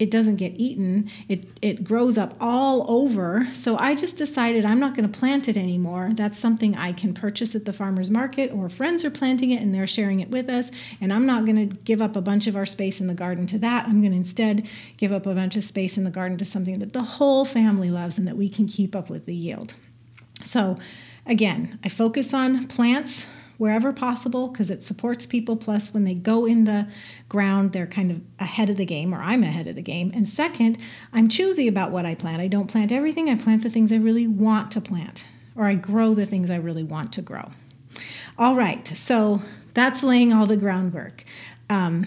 it 0.00 0.10
doesn't 0.10 0.36
get 0.36 0.58
eaten. 0.58 1.08
It 1.28 1.46
it 1.62 1.84
grows 1.84 2.18
up 2.18 2.34
all 2.40 2.90
over. 2.90 3.46
So 3.52 3.76
I 3.76 3.94
just 3.94 4.16
decided 4.16 4.64
I'm 4.64 4.80
not 4.80 4.96
going 4.96 5.08
to 5.08 5.18
plant 5.18 5.46
it 5.46 5.56
anymore. 5.56 6.10
That's 6.14 6.38
something 6.38 6.74
I 6.74 6.92
can 6.92 7.14
purchase 7.14 7.54
at 7.54 7.66
the 7.66 7.72
farmers 7.72 8.10
market 8.10 8.50
or 8.52 8.68
friends 8.68 9.04
are 9.04 9.10
planting 9.10 9.50
it 9.50 9.62
and 9.62 9.74
they're 9.74 9.86
sharing 9.86 10.20
it 10.20 10.30
with 10.30 10.48
us, 10.48 10.72
and 11.00 11.12
I'm 11.12 11.26
not 11.26 11.44
going 11.44 11.68
to 11.68 11.76
give 11.76 12.02
up 12.02 12.16
a 12.16 12.22
bunch 12.22 12.46
of 12.48 12.56
our 12.56 12.66
space 12.66 13.00
in 13.00 13.06
the 13.06 13.14
garden 13.14 13.46
to 13.48 13.58
that. 13.58 13.84
I'm 13.84 14.00
going 14.00 14.12
to 14.12 14.16
instead 14.16 14.68
give 14.96 15.12
up 15.12 15.26
a 15.26 15.34
bunch 15.34 15.54
of 15.54 15.62
space 15.62 15.98
in 15.98 16.04
the 16.04 16.10
garden 16.10 16.38
to 16.38 16.44
something 16.44 16.78
that 16.78 16.94
the 16.94 17.02
whole 17.02 17.44
family 17.44 17.90
loves 17.90 18.18
and 18.18 18.26
that 18.26 18.36
we 18.36 18.48
can 18.48 18.66
keep 18.66 18.96
up 18.96 19.10
with 19.10 19.26
the 19.26 19.34
yield. 19.34 19.74
So 20.42 20.76
again, 21.26 21.78
I 21.84 21.90
focus 21.90 22.32
on 22.32 22.66
plants 22.66 23.26
wherever 23.60 23.92
possible 23.92 24.48
because 24.48 24.70
it 24.70 24.82
supports 24.82 25.26
people. 25.26 25.54
Plus, 25.54 25.92
when 25.92 26.04
they 26.04 26.14
go 26.14 26.46
in 26.46 26.64
the 26.64 26.88
ground, 27.28 27.72
they're 27.72 27.86
kind 27.86 28.10
of 28.10 28.22
ahead 28.38 28.70
of 28.70 28.76
the 28.76 28.86
game, 28.86 29.14
or 29.14 29.18
I'm 29.18 29.44
ahead 29.44 29.66
of 29.66 29.74
the 29.74 29.82
game. 29.82 30.10
And 30.14 30.26
second, 30.26 30.78
I'm 31.12 31.28
choosy 31.28 31.68
about 31.68 31.90
what 31.90 32.06
I 32.06 32.14
plant. 32.14 32.40
I 32.40 32.48
don't 32.48 32.68
plant 32.68 32.90
everything, 32.90 33.28
I 33.28 33.36
plant 33.36 33.62
the 33.62 33.68
things 33.68 33.92
I 33.92 33.96
really 33.96 34.26
want 34.26 34.70
to 34.72 34.80
plant, 34.80 35.26
or 35.54 35.66
I 35.66 35.74
grow 35.74 36.14
the 36.14 36.24
things 36.24 36.50
I 36.50 36.56
really 36.56 36.82
want 36.82 37.12
to 37.12 37.22
grow. 37.22 37.50
All 38.38 38.56
right, 38.56 38.88
so 38.96 39.42
that's 39.74 40.02
laying 40.02 40.32
all 40.32 40.46
the 40.46 40.56
groundwork. 40.56 41.24
Um, 41.68 42.06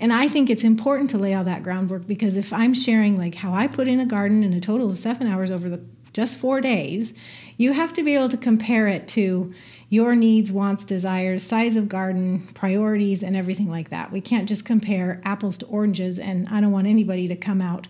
and 0.00 0.10
I 0.10 0.26
think 0.26 0.48
it's 0.48 0.64
important 0.64 1.10
to 1.10 1.18
lay 1.18 1.34
all 1.34 1.44
that 1.44 1.64
groundwork 1.64 2.06
because 2.06 2.34
if 2.34 2.50
I'm 2.54 2.72
sharing 2.72 3.14
like 3.16 3.34
how 3.34 3.52
I 3.52 3.66
put 3.66 3.88
in 3.88 4.00
a 4.00 4.06
garden 4.06 4.42
in 4.42 4.54
a 4.54 4.60
total 4.60 4.90
of 4.90 4.98
seven 4.98 5.26
hours 5.26 5.50
over 5.50 5.68
the 5.68 5.82
just 6.14 6.38
four 6.38 6.62
days, 6.62 7.12
you 7.58 7.74
have 7.74 7.92
to 7.92 8.02
be 8.02 8.14
able 8.14 8.30
to 8.30 8.38
compare 8.38 8.88
it 8.88 9.06
to 9.08 9.52
your 9.88 10.14
needs, 10.14 10.50
wants, 10.50 10.84
desires, 10.84 11.42
size 11.42 11.76
of 11.76 11.88
garden, 11.88 12.46
priorities, 12.54 13.22
and 13.22 13.36
everything 13.36 13.70
like 13.70 13.90
that. 13.90 14.10
We 14.10 14.20
can't 14.20 14.48
just 14.48 14.64
compare 14.64 15.20
apples 15.24 15.58
to 15.58 15.66
oranges, 15.66 16.18
and 16.18 16.48
I 16.48 16.60
don't 16.60 16.72
want 16.72 16.86
anybody 16.86 17.28
to 17.28 17.36
come 17.36 17.62
out 17.62 17.86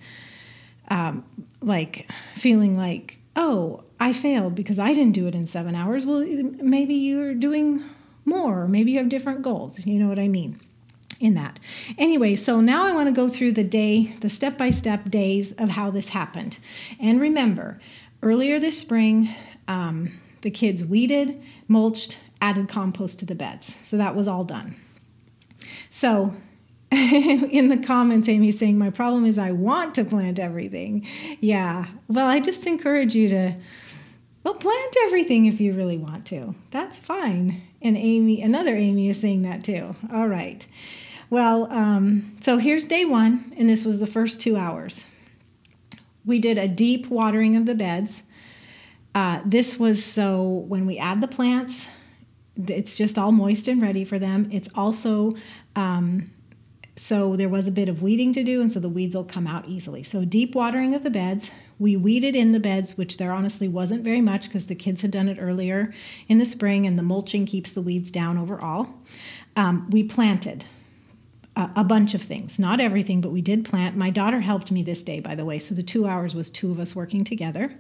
um, 0.89 1.25
like 1.61 2.11
feeling 2.35 2.77
like, 2.77 3.19
oh, 3.35 3.83
I 3.99 4.13
failed 4.13 4.55
because 4.55 4.79
I 4.79 4.93
didn't 4.93 5.13
do 5.13 5.27
it 5.27 5.35
in 5.35 5.47
seven 5.47 5.75
hours. 5.75 6.05
Well, 6.05 6.21
maybe 6.21 6.95
you're 6.95 7.35
doing 7.35 7.83
more, 8.25 8.69
maybe 8.69 8.93
you 8.93 8.99
have 8.99 9.09
different 9.09 9.43
goals. 9.43 9.87
You 9.87 9.99
know 9.99 10.09
what 10.09 10.19
I 10.19 10.29
mean? 10.29 10.57
in 11.19 11.35
that. 11.35 11.59
Anyway, 11.97 12.37
so 12.37 12.61
now 12.61 12.85
I 12.85 12.93
want 12.93 13.09
to 13.09 13.13
go 13.13 13.29
through 13.29 13.53
the 13.53 13.65
day, 13.65 14.15
the 14.21 14.29
step 14.29 14.59
by 14.59 14.71
step 14.71 15.09
days 15.09 15.53
of 15.53 15.71
how 15.71 15.91
this 15.91 16.11
happened. 16.11 16.59
And 17.01 17.21
remember, 17.21 17.77
earlier 18.23 18.59
this 18.59 18.79
spring, 18.79 19.31
um, 19.67 20.13
the 20.43 20.51
kids 20.51 20.85
weeded, 20.85 21.43
mulched, 21.69 22.19
added 22.41 22.69
compost 22.69 23.19
to 23.21 23.27
the 23.27 23.35
beds. 23.35 23.77
So 23.85 23.97
that 23.97 24.15
was 24.15 24.29
all 24.29 24.45
done. 24.45 24.77
So 25.91 26.35
in 26.91 27.69
the 27.69 27.77
comments, 27.77 28.29
Amy's 28.29 28.59
saying, 28.59 28.79
My 28.79 28.91
problem 28.91 29.25
is 29.25 29.39
I 29.39 29.53
want 29.53 29.95
to 29.97 30.05
plant 30.05 30.39
everything. 30.39 31.07
Yeah. 31.41 31.87
Well, 32.09 32.29
I 32.29 32.41
just 32.41 32.67
encourage 32.67 33.15
you 33.15 33.29
to, 33.31 33.57
well, 34.45 34.55
plant 34.55 34.97
everything 35.05 35.47
if 35.47 35.61
you 35.61 35.73
really 35.73 35.99
want 35.99 36.27
to. 36.27 36.55
That's 36.71 36.99
fine. 36.99 37.63
And 37.83 37.97
Amy, 37.97 38.41
another 38.41 38.77
Amy 38.77 39.09
is 39.09 39.21
saying 39.21 39.43
that 39.43 39.65
too. 39.65 39.97
All 40.13 40.29
right. 40.29 40.67
Well, 41.29 41.71
um, 41.73 42.37
so 42.41 42.59
here's 42.59 42.85
day 42.85 43.05
one, 43.05 43.53
and 43.59 43.69
this 43.69 43.85
was 43.85 43.99
the 43.99 44.07
first 44.07 44.41
two 44.41 44.57
hours. 44.57 45.05
We 46.25 46.39
did 46.39 46.57
a 46.57 46.69
deep 46.69 47.09
watering 47.09 47.57
of 47.57 47.67
the 47.67 47.75
beds. 47.75 48.23
Uh, 49.17 49.41
this 49.47 49.79
was 49.79 50.05
so 50.05 50.43
when 50.69 50.85
we 50.85 50.99
add 50.99 51.23
the 51.23 51.27
plants, 51.27 51.89
it's 52.69 52.95
just 52.95 53.17
all 53.17 53.33
moist 53.33 53.67
and 53.67 53.81
ready 53.81 54.05
for 54.05 54.19
them. 54.19 54.47
It's 54.53 54.69
also 54.75 55.33
um, 55.75 56.31
so 56.97 57.35
there 57.35 57.49
was 57.49 57.67
a 57.67 57.71
bit 57.73 57.89
of 57.89 58.03
weeding 58.03 58.35
to 58.35 58.45
do, 58.45 58.61
and 58.61 58.71
so 58.71 58.79
the 58.79 58.91
weeds 58.91 59.17
will 59.17 59.25
come 59.25 59.47
out 59.47 59.67
easily. 59.69 60.03
So 60.03 60.27
deep 60.27 60.55
watering 60.55 60.95
of 60.95 61.03
the 61.03 61.09
beds. 61.09 61.51
We 61.79 61.97
weeded 61.97 62.37
in 62.37 62.53
the 62.53 62.61
beds, 62.61 62.99
which 62.99 63.17
there 63.17 63.33
honestly 63.33 63.69
wasn't 63.69 64.05
very 64.05 64.21
much 64.21 64.49
because 64.49 64.67
the 64.67 64.75
kids 64.75 65.01
had 65.01 65.11
done 65.11 65.29
it 65.29 65.39
earlier 65.41 65.91
in 66.29 66.37
the 66.37 66.45
spring, 66.45 66.87
and 66.87 66.99
the 66.99 67.03
mulching 67.03 67.47
keeps 67.47 67.73
the 67.73 67.83
weeds 67.83 68.11
down 68.11 68.37
overall. 68.37 68.87
Um, 69.57 69.89
we 69.89 70.03
planted 70.03 70.67
a, 71.57 71.85
bunch 71.85 72.13
of 72.13 72.21
things, 72.21 72.59
not 72.59 72.81
everything, 72.81 73.23
but 73.23 73.33
we 73.33 73.41
did 73.41 73.65
plant. 73.65 73.97
My 73.97 74.11
daughter 74.11 74.41
helped 74.41 74.71
me 74.71 74.83
this 74.83 75.03
day, 75.03 75.21
by 75.21 75.35
the 75.35 75.45
way. 75.45 75.59
So 75.59 75.75
the 75.75 75.83
two 75.83 76.07
hours 76.07 76.35
was 76.35 76.51
two 76.51 76.71
of 76.71 76.79
us 76.79 76.95
working 76.95 77.25
together. 77.25 77.71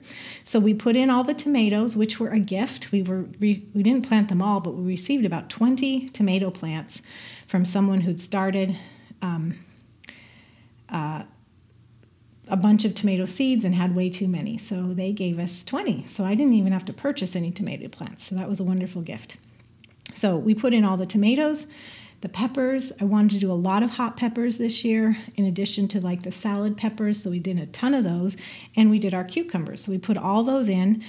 So 0.44 0.58
we 0.58 0.72
put 0.72 0.96
in 0.96 1.10
all 1.10 1.24
the 1.24 1.34
tomatoes, 1.34 1.94
which 1.94 2.18
were 2.18 2.30
a 2.30 2.40
gift. 2.40 2.90
We 2.90 3.02
were 3.02 3.26
we, 3.38 3.68
we 3.74 3.82
didn't 3.82 4.08
plant 4.08 4.30
them 4.30 4.40
all, 4.40 4.60
but 4.60 4.74
we 4.74 4.84
received 4.84 5.26
about 5.26 5.50
20 5.50 6.08
tomato 6.10 6.50
plants 6.50 7.02
from 7.46 7.66
someone 7.66 8.00
who'd 8.00 8.20
started 8.20 8.76
um, 9.20 9.58
uh, 10.88 11.24
a 12.48 12.56
bunch 12.56 12.86
of 12.86 12.94
tomato 12.94 13.26
seeds 13.26 13.62
and 13.62 13.74
had 13.74 13.94
way 13.94 14.08
too 14.08 14.28
many. 14.28 14.56
So 14.56 14.94
they 14.94 15.12
gave 15.12 15.38
us 15.38 15.62
20. 15.62 16.06
So 16.06 16.24
I 16.24 16.34
didn't 16.34 16.54
even 16.54 16.72
have 16.72 16.86
to 16.86 16.94
purchase 16.94 17.36
any 17.36 17.50
tomato 17.50 17.88
plants. 17.88 18.24
So 18.24 18.36
that 18.36 18.48
was 18.48 18.58
a 18.58 18.64
wonderful 18.64 19.02
gift. 19.02 19.36
So 20.14 20.36
we 20.36 20.54
put 20.54 20.72
in 20.72 20.82
all 20.82 20.96
the 20.96 21.04
tomatoes 21.04 21.66
the 22.22 22.28
peppers, 22.28 22.92
I 23.00 23.04
wanted 23.04 23.32
to 23.32 23.38
do 23.38 23.50
a 23.50 23.54
lot 23.54 23.82
of 23.82 23.90
hot 23.90 24.16
peppers 24.16 24.58
this 24.58 24.84
year, 24.84 25.16
in 25.36 25.44
addition 25.44 25.86
to 25.88 26.00
like 26.00 26.22
the 26.22 26.32
salad 26.32 26.76
peppers. 26.76 27.22
So 27.22 27.30
we 27.30 27.38
did 27.38 27.60
a 27.60 27.66
ton 27.66 27.94
of 27.94 28.04
those. 28.04 28.36
And 28.74 28.90
we 28.90 28.98
did 28.98 29.14
our 29.14 29.24
cucumbers. 29.24 29.84
So 29.84 29.92
we 29.92 29.98
put 29.98 30.16
all 30.16 30.42
those 30.42 30.68
in. 30.68 31.02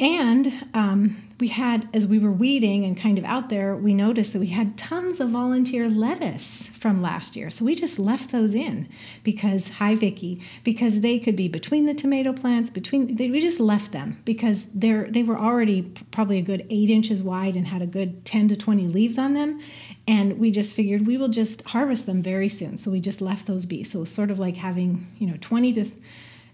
And 0.00 0.66
um, 0.74 1.28
we 1.40 1.48
had, 1.48 1.88
as 1.92 2.06
we 2.06 2.20
were 2.20 2.30
weeding 2.30 2.84
and 2.84 2.96
kind 2.96 3.18
of 3.18 3.24
out 3.24 3.48
there, 3.48 3.74
we 3.74 3.94
noticed 3.94 4.32
that 4.32 4.38
we 4.38 4.48
had 4.48 4.78
tons 4.78 5.18
of 5.18 5.30
volunteer 5.30 5.88
lettuce 5.88 6.68
from 6.68 7.02
last 7.02 7.34
year. 7.34 7.50
So 7.50 7.64
we 7.64 7.74
just 7.74 7.98
left 7.98 8.30
those 8.30 8.54
in 8.54 8.88
because, 9.24 9.68
hi 9.68 9.96
Vicki, 9.96 10.40
because 10.62 11.00
they 11.00 11.18
could 11.18 11.34
be 11.34 11.48
between 11.48 11.86
the 11.86 11.94
tomato 11.94 12.32
plants, 12.32 12.70
between, 12.70 13.16
they, 13.16 13.28
we 13.28 13.40
just 13.40 13.58
left 13.58 13.90
them 13.90 14.20
because 14.24 14.66
they're, 14.72 15.10
they 15.10 15.24
were 15.24 15.38
already 15.38 15.82
probably 16.12 16.38
a 16.38 16.42
good 16.42 16.64
eight 16.70 16.90
inches 16.90 17.20
wide 17.20 17.56
and 17.56 17.66
had 17.66 17.82
a 17.82 17.86
good 17.86 18.24
10 18.24 18.48
to 18.48 18.56
20 18.56 18.86
leaves 18.86 19.18
on 19.18 19.34
them. 19.34 19.60
And 20.06 20.38
we 20.38 20.52
just 20.52 20.76
figured 20.76 21.08
we 21.08 21.16
will 21.16 21.28
just 21.28 21.62
harvest 21.66 22.06
them 22.06 22.22
very 22.22 22.48
soon. 22.48 22.78
So 22.78 22.92
we 22.92 23.00
just 23.00 23.20
left 23.20 23.48
those 23.48 23.66
be. 23.66 23.82
So 23.82 24.04
sort 24.04 24.30
of 24.30 24.38
like 24.38 24.56
having, 24.56 25.06
you 25.18 25.26
know, 25.26 25.36
20 25.40 25.72
to, 25.72 25.80
it 25.80 25.92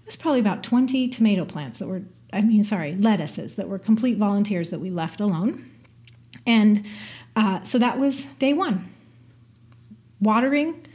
was 0.07 0.17
probably 0.17 0.41
about 0.41 0.63
20 0.63 1.09
tomato 1.09 1.45
plants 1.45 1.79
that 1.79 1.89
were 1.89 2.05
I 2.35 2.41
mean, 2.41 2.65
sorry, 2.65 2.95
lettuces 2.95 3.57
that 3.57 3.69
were 3.69 3.79
complete 3.79 4.19
volunteers 4.19 4.71
that 4.71 4.81
we 4.81 4.91
left 4.91 5.21
alone. 5.21 5.71
And 6.47 6.85
uh, 7.37 7.63
so 7.65 7.79
that 7.79 7.99
was 7.99 8.25
day 8.39 8.53
one 8.53 8.91
watering, 10.21 10.87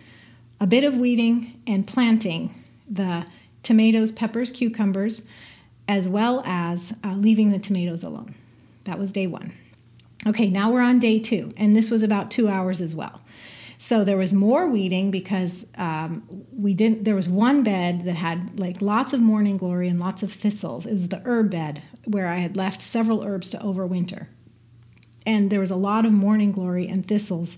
a 0.59 0.67
bit 0.67 0.83
of 0.83 0.95
weeding, 0.97 1.61
and 1.67 1.85
planting 1.87 2.53
the 2.89 3.25
tomatoes, 3.63 4.11
peppers, 4.11 4.51
cucumbers, 4.51 5.25
as 5.87 6.07
well 6.07 6.41
as 6.45 6.93
uh, 7.03 7.13
leaving 7.13 7.51
the 7.51 7.59
tomatoes 7.59 8.03
alone. 8.03 8.35
That 8.85 8.99
was 8.99 9.11
day 9.11 9.27
one. 9.27 9.53
Okay, 10.27 10.49
now 10.49 10.71
we're 10.71 10.81
on 10.81 10.99
day 10.99 11.19
two, 11.19 11.53
and 11.57 11.75
this 11.75 11.89
was 11.89 12.03
about 12.03 12.31
two 12.31 12.49
hours 12.49 12.81
as 12.81 12.95
well. 12.95 13.21
So 13.81 14.03
there 14.03 14.17
was 14.17 14.33
more 14.33 14.67
weeding 14.67 15.09
because 15.09 15.65
um, 15.77 16.45
we 16.51 16.73
didn't. 16.73 17.05
There 17.05 17.15
was 17.15 17.29
one 17.29 17.63
bed 17.63 18.03
that 18.03 18.15
had 18.15 18.59
like 18.59 18.81
lots 18.81 19.13
of 19.13 19.21
morning 19.21 19.55
glory 19.55 19.87
and 19.87 20.01
lots 20.01 20.21
of 20.21 20.33
thistles. 20.33 20.85
It 20.85 20.91
was 20.91 21.07
the 21.07 21.21
herb 21.23 21.49
bed 21.49 21.81
where 22.03 22.27
I 22.27 22.39
had 22.39 22.57
left 22.57 22.81
several 22.81 23.23
herbs 23.23 23.49
to 23.51 23.57
overwinter, 23.59 24.27
and 25.25 25.49
there 25.49 25.61
was 25.61 25.71
a 25.71 25.77
lot 25.77 26.05
of 26.05 26.11
morning 26.11 26.51
glory 26.51 26.89
and 26.89 27.07
thistles 27.07 27.57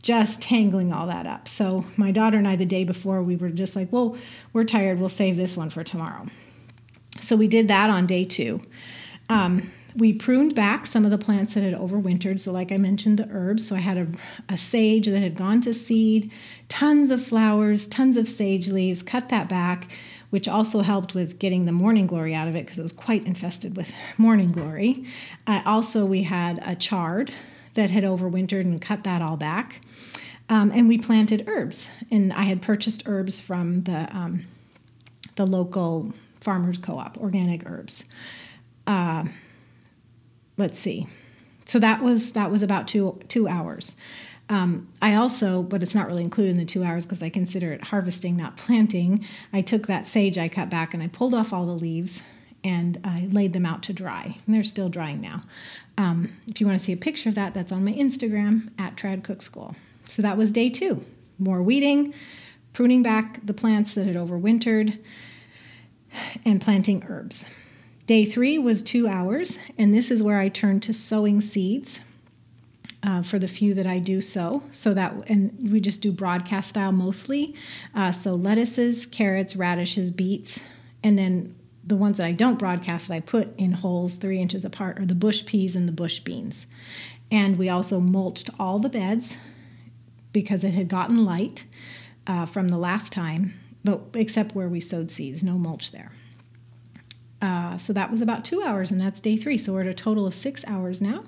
just 0.00 0.40
tangling 0.40 0.90
all 0.90 1.06
that 1.06 1.26
up. 1.26 1.46
So 1.46 1.84
my 1.98 2.12
daughter 2.12 2.38
and 2.38 2.48
I, 2.48 2.56
the 2.56 2.64
day 2.64 2.84
before, 2.84 3.22
we 3.22 3.36
were 3.36 3.50
just 3.50 3.76
like, 3.76 3.92
well, 3.92 4.16
we're 4.54 4.64
tired. 4.64 4.98
We'll 4.98 5.10
save 5.10 5.36
this 5.36 5.54
one 5.54 5.68
for 5.68 5.84
tomorrow. 5.84 6.28
So 7.20 7.36
we 7.36 7.46
did 7.46 7.68
that 7.68 7.90
on 7.90 8.06
day 8.06 8.24
two. 8.24 8.62
Um, 9.28 9.70
we 9.98 10.12
pruned 10.12 10.54
back 10.54 10.86
some 10.86 11.04
of 11.04 11.10
the 11.10 11.18
plants 11.18 11.54
that 11.54 11.62
had 11.62 11.74
overwintered. 11.74 12.38
So, 12.40 12.52
like 12.52 12.70
I 12.70 12.76
mentioned, 12.76 13.18
the 13.18 13.28
herbs. 13.30 13.66
So, 13.66 13.76
I 13.76 13.80
had 13.80 13.98
a, 13.98 14.06
a, 14.48 14.56
sage 14.56 15.06
that 15.06 15.20
had 15.20 15.34
gone 15.34 15.60
to 15.62 15.74
seed, 15.74 16.32
tons 16.68 17.10
of 17.10 17.22
flowers, 17.22 17.86
tons 17.86 18.16
of 18.16 18.28
sage 18.28 18.68
leaves, 18.68 19.02
cut 19.02 19.28
that 19.28 19.48
back, 19.48 19.90
which 20.30 20.46
also 20.46 20.80
helped 20.80 21.14
with 21.14 21.38
getting 21.38 21.64
the 21.64 21.72
morning 21.72 22.06
glory 22.06 22.34
out 22.34 22.48
of 22.48 22.54
it 22.54 22.64
because 22.64 22.78
it 22.78 22.82
was 22.82 22.92
quite 22.92 23.26
infested 23.26 23.76
with 23.76 23.92
morning 24.18 24.52
glory. 24.52 25.04
Uh, 25.46 25.62
also, 25.66 26.06
we 26.06 26.22
had 26.22 26.60
a 26.64 26.76
chard 26.76 27.32
that 27.74 27.90
had 27.90 28.04
overwintered 28.04 28.62
and 28.62 28.80
cut 28.80 29.04
that 29.04 29.20
all 29.20 29.36
back. 29.36 29.80
Um, 30.48 30.70
and 30.74 30.88
we 30.88 30.96
planted 30.96 31.44
herbs. 31.46 31.88
And 32.10 32.32
I 32.32 32.44
had 32.44 32.62
purchased 32.62 33.02
herbs 33.06 33.40
from 33.40 33.82
the, 33.82 34.08
um, 34.16 34.44
the 35.34 35.46
local 35.46 36.12
farmers 36.40 36.78
co 36.78 36.98
op, 36.98 37.18
organic 37.18 37.68
herbs. 37.68 38.04
Uh, 38.86 39.24
let's 40.58 40.78
see. 40.78 41.06
So 41.64 41.78
that 41.78 42.02
was 42.02 42.32
that 42.32 42.50
was 42.50 42.62
about 42.62 42.88
two 42.88 43.20
two 43.28 43.48
hours. 43.48 43.96
Um, 44.50 44.88
I 45.02 45.14
also, 45.14 45.62
but 45.62 45.82
it's 45.82 45.94
not 45.94 46.06
really 46.06 46.24
included 46.24 46.52
in 46.52 46.56
the 46.56 46.64
two 46.64 46.82
hours 46.82 47.04
because 47.04 47.22
I 47.22 47.28
consider 47.28 47.72
it 47.72 47.84
harvesting, 47.84 48.36
not 48.36 48.56
planting. 48.56 49.26
I 49.52 49.60
took 49.60 49.86
that 49.86 50.06
sage 50.06 50.38
I 50.38 50.48
cut 50.48 50.70
back 50.70 50.94
and 50.94 51.02
I 51.02 51.06
pulled 51.08 51.34
off 51.34 51.52
all 51.52 51.66
the 51.66 51.72
leaves 51.72 52.22
and 52.64 52.98
I 53.04 53.28
laid 53.30 53.52
them 53.52 53.66
out 53.66 53.82
to 53.84 53.92
dry. 53.92 54.38
And 54.46 54.54
they're 54.54 54.62
still 54.62 54.88
drying 54.88 55.20
now. 55.20 55.42
Um, 55.98 56.32
if 56.46 56.60
you 56.60 56.66
want 56.66 56.78
to 56.78 56.84
see 56.84 56.92
a 56.92 56.96
picture 56.96 57.28
of 57.28 57.34
that, 57.34 57.52
that's 57.52 57.72
on 57.72 57.84
my 57.84 57.92
Instagram 57.92 58.70
at 58.78 58.96
Trad 58.96 59.22
Cook 59.22 59.42
School. 59.42 59.76
So 60.06 60.22
that 60.22 60.38
was 60.38 60.50
day 60.50 60.70
two. 60.70 61.02
More 61.38 61.62
weeding, 61.62 62.14
pruning 62.72 63.02
back 63.02 63.44
the 63.44 63.54
plants 63.54 63.94
that 63.94 64.06
had 64.06 64.16
overwintered, 64.16 64.98
and 66.44 66.60
planting 66.60 67.04
herbs. 67.08 67.46
Day 68.08 68.24
three 68.24 68.56
was 68.56 68.80
two 68.80 69.06
hours, 69.06 69.58
and 69.76 69.92
this 69.92 70.10
is 70.10 70.22
where 70.22 70.38
I 70.38 70.48
turned 70.48 70.82
to 70.84 70.94
sowing 70.94 71.42
seeds. 71.42 72.00
Uh, 73.00 73.22
for 73.22 73.38
the 73.38 73.46
few 73.46 73.74
that 73.74 73.86
I 73.86 74.00
do 74.00 74.20
sow. 74.20 74.64
So 74.72 74.92
that, 74.92 75.30
and 75.30 75.70
we 75.70 75.78
just 75.78 76.02
do 76.02 76.10
broadcast 76.10 76.70
style 76.70 76.90
mostly. 76.90 77.54
Uh, 77.94 78.10
so 78.10 78.32
lettuces, 78.32 79.06
carrots, 79.06 79.54
radishes, 79.54 80.10
beets, 80.10 80.58
and 81.04 81.16
then 81.16 81.54
the 81.84 81.94
ones 81.94 82.16
that 82.16 82.26
I 82.26 82.32
don't 82.32 82.58
broadcast 82.58 83.06
that 83.06 83.14
I 83.14 83.20
put 83.20 83.56
in 83.56 83.70
holes 83.70 84.16
three 84.16 84.40
inches 84.40 84.64
apart 84.64 84.98
are 84.98 85.06
the 85.06 85.14
bush 85.14 85.46
peas 85.46 85.76
and 85.76 85.86
the 85.86 85.92
bush 85.92 86.18
beans. 86.18 86.66
And 87.30 87.56
we 87.56 87.68
also 87.68 88.00
mulched 88.00 88.50
all 88.58 88.80
the 88.80 88.88
beds 88.88 89.36
because 90.32 90.64
it 90.64 90.74
had 90.74 90.88
gotten 90.88 91.24
light 91.24 91.66
uh, 92.26 92.46
from 92.46 92.68
the 92.68 92.78
last 92.78 93.12
time, 93.12 93.54
but 93.84 94.00
except 94.14 94.56
where 94.56 94.68
we 94.68 94.80
sowed 94.80 95.12
seeds, 95.12 95.44
no 95.44 95.56
mulch 95.56 95.92
there. 95.92 96.10
Uh, 97.40 97.78
so 97.78 97.92
that 97.92 98.10
was 98.10 98.20
about 98.20 98.44
two 98.44 98.62
hours, 98.62 98.90
and 98.90 99.00
that's 99.00 99.20
day 99.20 99.36
three. 99.36 99.58
So 99.58 99.72
we're 99.72 99.82
at 99.82 99.86
a 99.86 99.94
total 99.94 100.26
of 100.26 100.34
six 100.34 100.64
hours 100.66 101.00
now, 101.00 101.24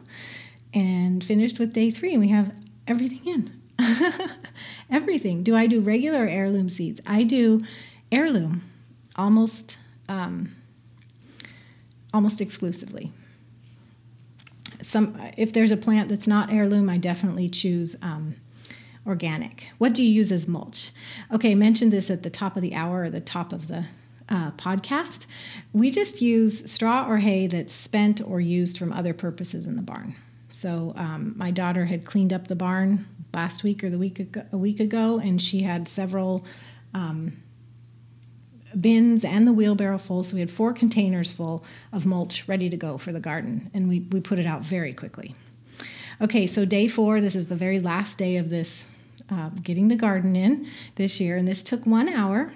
and 0.75 1.23
finished 1.23 1.59
with 1.59 1.73
day 1.73 1.91
three, 1.91 2.13
and 2.13 2.21
we 2.21 2.29
have 2.29 2.53
everything 2.87 3.27
in. 3.27 3.61
everything. 4.91 5.43
Do 5.43 5.55
I 5.55 5.67
do 5.67 5.81
regular 5.81 6.27
heirloom 6.27 6.69
seeds? 6.69 7.01
I 7.07 7.23
do 7.23 7.63
heirloom 8.11 8.63
almost 9.17 9.79
um, 10.09 10.55
almost 12.13 12.41
exclusively. 12.41 13.13
Some 14.83 15.21
if 15.37 15.53
there's 15.53 15.71
a 15.71 15.77
plant 15.77 16.09
that's 16.09 16.27
not 16.27 16.51
heirloom, 16.51 16.89
I 16.89 16.97
definitely 16.97 17.49
choose 17.49 17.97
um, 18.03 18.37
organic. 19.07 19.69
What 19.79 19.95
do 19.95 20.03
you 20.03 20.11
use 20.11 20.33
as 20.33 20.49
mulch? 20.49 20.91
Okay, 21.33 21.53
I 21.53 21.55
mentioned 21.55 21.93
this 21.93 22.11
at 22.11 22.23
the 22.23 22.31
top 22.31 22.57
of 22.57 22.63
the 22.63 22.75
hour 22.75 23.03
or 23.05 23.11
the 23.11 23.21
top 23.21 23.53
of 23.53 23.69
the 23.69 23.87
uh, 24.31 24.53
podcast, 24.53 25.27
we 25.73 25.91
just 25.91 26.23
use 26.23 26.71
straw 26.71 27.07
or 27.09 27.19
hay 27.19 27.47
that's 27.47 27.75
spent 27.75 28.21
or 28.25 28.41
used 28.41 28.79
from 28.79 28.93
other 28.93 29.13
purposes 29.13 29.67
in 29.67 29.77
the 29.77 29.83
barn. 29.83 30.15
So 30.51 30.93
um, 30.97 31.35
my 31.37 31.51
daughter 31.51 31.87
had 31.87 32.05
cleaned 32.05 32.33
up 32.33 32.47
the 32.47 32.57
barn 32.57 33.07
last 33.35 33.63
week 33.63 33.83
or 33.83 33.91
the 33.91 33.99
week 33.99 34.19
ago, 34.19 34.45
a 34.53 34.57
week 34.57 34.81
ago, 34.81 35.19
and 35.19 35.41
she 35.41 35.63
had 35.63 35.89
several 35.89 36.45
um, 36.95 37.43
bins 38.79 39.25
and 39.25 39.47
the 39.47 39.53
wheelbarrow 39.53 39.99
full. 39.99 40.23
So 40.23 40.35
we 40.35 40.41
had 40.41 40.51
four 40.51 40.73
containers 40.73 41.33
full 41.33 41.65
of 41.93 42.07
mulch 42.07 42.47
ready 42.49 42.69
to 42.71 42.77
go 42.77 42.99
for 42.99 43.13
the 43.13 43.21
garden, 43.21 43.71
and 43.75 43.89
we 43.89 44.01
we 44.01 44.21
put 44.21 44.39
it 44.39 44.47
out 44.47 44.63
very 44.63 44.93
quickly. 44.93 45.35
Okay, 46.21 46.47
so 46.47 46.65
day 46.65 46.87
four. 46.87 47.21
This 47.21 47.35
is 47.35 47.47
the 47.47 47.57
very 47.57 47.81
last 47.81 48.19
day 48.19 48.37
of 48.37 48.51
this 48.51 48.87
uh, 49.31 49.51
getting 49.63 49.89
the 49.89 49.97
garden 49.97 50.37
in 50.37 50.67
this 50.97 51.21
year, 51.21 51.37
and 51.37 51.49
this 51.49 51.63
took 51.63 51.87
one 51.87 52.09
hour 52.09 52.53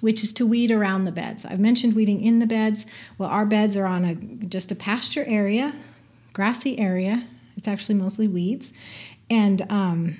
which 0.00 0.22
is 0.22 0.32
to 0.34 0.46
weed 0.46 0.70
around 0.70 1.04
the 1.04 1.12
beds. 1.12 1.44
I've 1.44 1.60
mentioned 1.60 1.94
weeding 1.94 2.22
in 2.22 2.38
the 2.38 2.46
beds. 2.46 2.86
Well, 3.18 3.28
our 3.28 3.46
beds 3.46 3.76
are 3.76 3.86
on 3.86 4.04
a 4.04 4.14
just 4.14 4.72
a 4.72 4.74
pasture 4.74 5.24
area, 5.26 5.74
grassy 6.32 6.78
area. 6.78 7.26
It's 7.56 7.68
actually 7.68 7.96
mostly 7.96 8.26
weeds, 8.26 8.72
and 9.28 9.70
um, 9.70 10.18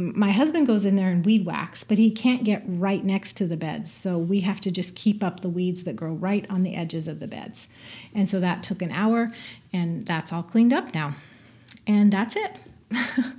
my 0.00 0.32
husband 0.32 0.66
goes 0.66 0.84
in 0.86 0.96
there 0.96 1.10
and 1.10 1.24
weed 1.24 1.44
whacks, 1.44 1.84
but 1.84 1.98
he 1.98 2.10
can't 2.10 2.42
get 2.42 2.62
right 2.66 3.04
next 3.04 3.34
to 3.34 3.46
the 3.46 3.56
beds. 3.56 3.92
So 3.92 4.16
we 4.16 4.40
have 4.40 4.60
to 4.60 4.70
just 4.70 4.96
keep 4.96 5.22
up 5.22 5.40
the 5.40 5.48
weeds 5.48 5.84
that 5.84 5.94
grow 5.94 6.12
right 6.12 6.46
on 6.48 6.62
the 6.62 6.74
edges 6.74 7.06
of 7.06 7.20
the 7.20 7.26
beds. 7.26 7.68
And 8.14 8.28
so 8.28 8.40
that 8.40 8.62
took 8.62 8.80
an 8.80 8.90
hour, 8.90 9.30
and 9.72 10.06
that's 10.06 10.32
all 10.32 10.42
cleaned 10.42 10.72
up 10.72 10.94
now. 10.94 11.14
And 11.86 12.10
that's 12.10 12.34
it. 12.36 12.56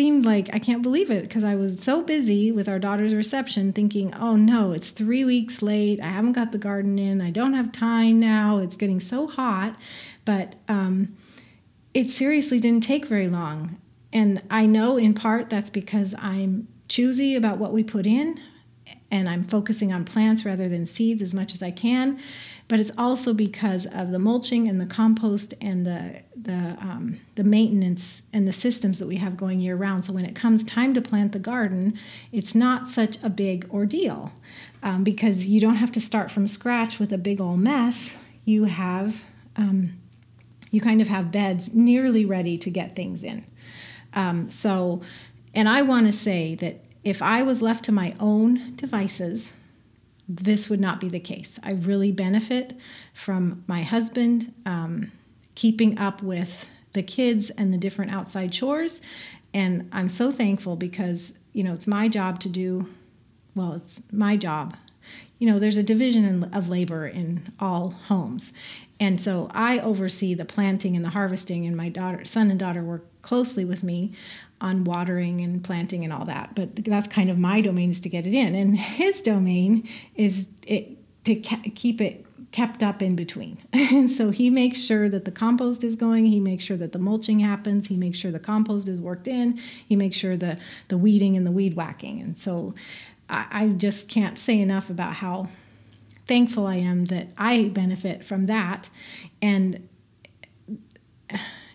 seemed 0.00 0.24
like 0.24 0.48
I 0.54 0.58
can't 0.58 0.80
believe 0.80 1.10
it 1.10 1.24
because 1.24 1.44
I 1.44 1.56
was 1.56 1.78
so 1.78 2.00
busy 2.00 2.50
with 2.50 2.70
our 2.70 2.78
daughter's 2.78 3.14
reception 3.14 3.74
thinking, 3.74 4.14
oh 4.14 4.34
no, 4.34 4.72
it's 4.72 4.92
three 4.92 5.26
weeks 5.26 5.60
late. 5.60 6.00
I 6.00 6.06
haven't 6.06 6.32
got 6.32 6.52
the 6.52 6.58
garden 6.58 6.98
in. 6.98 7.20
I 7.20 7.30
don't 7.30 7.52
have 7.52 7.70
time 7.70 8.18
now. 8.18 8.56
It's 8.56 8.76
getting 8.76 8.98
so 8.98 9.26
hot. 9.26 9.76
But 10.24 10.54
um, 10.68 11.18
it 11.92 12.08
seriously 12.08 12.58
didn't 12.58 12.82
take 12.82 13.04
very 13.04 13.28
long. 13.28 13.78
And 14.10 14.40
I 14.50 14.64
know 14.64 14.96
in 14.96 15.12
part 15.12 15.50
that's 15.50 15.68
because 15.68 16.14
I'm 16.18 16.66
choosy 16.88 17.36
about 17.36 17.58
what 17.58 17.74
we 17.74 17.84
put 17.84 18.06
in 18.06 18.40
and 19.10 19.28
I'm 19.28 19.44
focusing 19.44 19.92
on 19.92 20.06
plants 20.06 20.46
rather 20.46 20.66
than 20.66 20.86
seeds 20.86 21.20
as 21.20 21.34
much 21.34 21.52
as 21.52 21.62
I 21.62 21.72
can. 21.72 22.18
But 22.70 22.78
it's 22.78 22.92
also 22.96 23.34
because 23.34 23.84
of 23.84 24.12
the 24.12 24.20
mulching 24.20 24.68
and 24.68 24.80
the 24.80 24.86
compost 24.86 25.54
and 25.60 25.84
the 25.84 26.22
the 26.40 26.76
um, 26.80 27.18
the 27.34 27.42
maintenance 27.42 28.22
and 28.32 28.46
the 28.46 28.52
systems 28.52 29.00
that 29.00 29.08
we 29.08 29.16
have 29.16 29.36
going 29.36 29.58
year 29.58 29.74
round. 29.74 30.04
So 30.04 30.12
when 30.12 30.24
it 30.24 30.36
comes 30.36 30.62
time 30.62 30.94
to 30.94 31.02
plant 31.02 31.32
the 31.32 31.40
garden, 31.40 31.98
it's 32.30 32.54
not 32.54 32.86
such 32.86 33.20
a 33.24 33.28
big 33.28 33.68
ordeal 33.72 34.30
um, 34.84 35.02
because 35.02 35.48
you 35.48 35.60
don't 35.60 35.74
have 35.74 35.90
to 35.90 36.00
start 36.00 36.30
from 36.30 36.46
scratch 36.46 37.00
with 37.00 37.12
a 37.12 37.18
big 37.18 37.40
old 37.40 37.58
mess. 37.58 38.16
You 38.44 38.66
have 38.66 39.24
um, 39.56 39.98
you 40.70 40.80
kind 40.80 41.00
of 41.00 41.08
have 41.08 41.32
beds 41.32 41.74
nearly 41.74 42.24
ready 42.24 42.56
to 42.56 42.70
get 42.70 42.94
things 42.94 43.24
in. 43.24 43.44
Um, 44.14 44.48
so, 44.48 45.02
and 45.54 45.68
I 45.68 45.82
want 45.82 46.06
to 46.06 46.12
say 46.12 46.54
that 46.54 46.84
if 47.02 47.20
I 47.20 47.42
was 47.42 47.62
left 47.62 47.84
to 47.86 47.92
my 47.92 48.14
own 48.20 48.76
devices, 48.76 49.52
this 50.36 50.70
would 50.70 50.80
not 50.80 51.00
be 51.00 51.08
the 51.08 51.20
case. 51.20 51.58
I 51.62 51.72
really 51.72 52.12
benefit 52.12 52.76
from 53.12 53.64
my 53.66 53.82
husband 53.82 54.54
um, 54.64 55.10
keeping 55.56 55.98
up 55.98 56.22
with 56.22 56.68
the 56.92 57.02
kids 57.02 57.50
and 57.50 57.72
the 57.72 57.78
different 57.78 58.12
outside 58.12 58.52
chores. 58.52 59.00
And 59.52 59.88
I'm 59.92 60.08
so 60.08 60.30
thankful 60.30 60.76
because, 60.76 61.32
you 61.52 61.64
know, 61.64 61.72
it's 61.72 61.88
my 61.88 62.06
job 62.08 62.38
to 62.40 62.48
do, 62.48 62.88
well, 63.56 63.72
it's 63.72 64.00
my 64.12 64.36
job. 64.36 64.76
You 65.40 65.50
know, 65.50 65.58
there's 65.58 65.76
a 65.76 65.82
division 65.82 66.44
of 66.52 66.68
labor 66.68 67.08
in 67.08 67.52
all 67.58 67.90
homes. 67.90 68.52
And 69.00 69.20
so 69.20 69.50
I 69.52 69.80
oversee 69.80 70.34
the 70.34 70.44
planting 70.44 70.94
and 70.94 71.04
the 71.04 71.10
harvesting, 71.10 71.66
and 71.66 71.76
my 71.76 71.88
daughter, 71.88 72.24
son 72.24 72.50
and 72.50 72.60
daughter 72.60 72.84
work 72.84 73.06
closely 73.22 73.64
with 73.64 73.82
me 73.82 74.12
on 74.60 74.84
watering 74.84 75.40
and 75.40 75.64
planting 75.64 76.04
and 76.04 76.12
all 76.12 76.24
that. 76.26 76.54
But 76.54 76.76
that's 76.84 77.08
kind 77.08 77.30
of 77.30 77.38
my 77.38 77.60
domain 77.60 77.90
is 77.90 78.00
to 78.00 78.08
get 78.08 78.26
it 78.26 78.34
in, 78.34 78.54
and 78.54 78.76
his 78.76 79.22
domain 79.22 79.88
is 80.14 80.48
it 80.66 80.96
to 81.24 81.34
keep 81.34 82.00
it 82.00 82.26
kept 82.52 82.82
up 82.82 83.00
in 83.00 83.14
between. 83.14 83.58
and 83.72 84.10
so 84.10 84.30
he 84.30 84.50
makes 84.50 84.80
sure 84.80 85.08
that 85.08 85.24
the 85.24 85.30
compost 85.30 85.84
is 85.84 85.96
going, 85.96 86.26
he 86.26 86.40
makes 86.40 86.64
sure 86.64 86.76
that 86.76 86.92
the 86.92 86.98
mulching 86.98 87.38
happens, 87.40 87.86
he 87.86 87.96
makes 87.96 88.18
sure 88.18 88.30
the 88.30 88.38
compost 88.38 88.88
is 88.88 89.00
worked 89.00 89.28
in, 89.28 89.58
he 89.86 89.96
makes 89.96 90.16
sure 90.16 90.36
the 90.36 90.58
the 90.88 90.98
weeding 90.98 91.36
and 91.36 91.46
the 91.46 91.52
weed 91.52 91.74
whacking. 91.74 92.20
And 92.20 92.38
so 92.38 92.74
I, 93.28 93.46
I 93.50 93.68
just 93.68 94.08
can't 94.08 94.36
say 94.36 94.60
enough 94.60 94.90
about 94.90 95.14
how 95.14 95.48
thankful 96.26 96.66
I 96.66 96.76
am 96.76 97.06
that 97.06 97.28
I 97.38 97.64
benefit 97.64 98.24
from 98.24 98.44
that. 98.44 98.90
And 99.40 99.88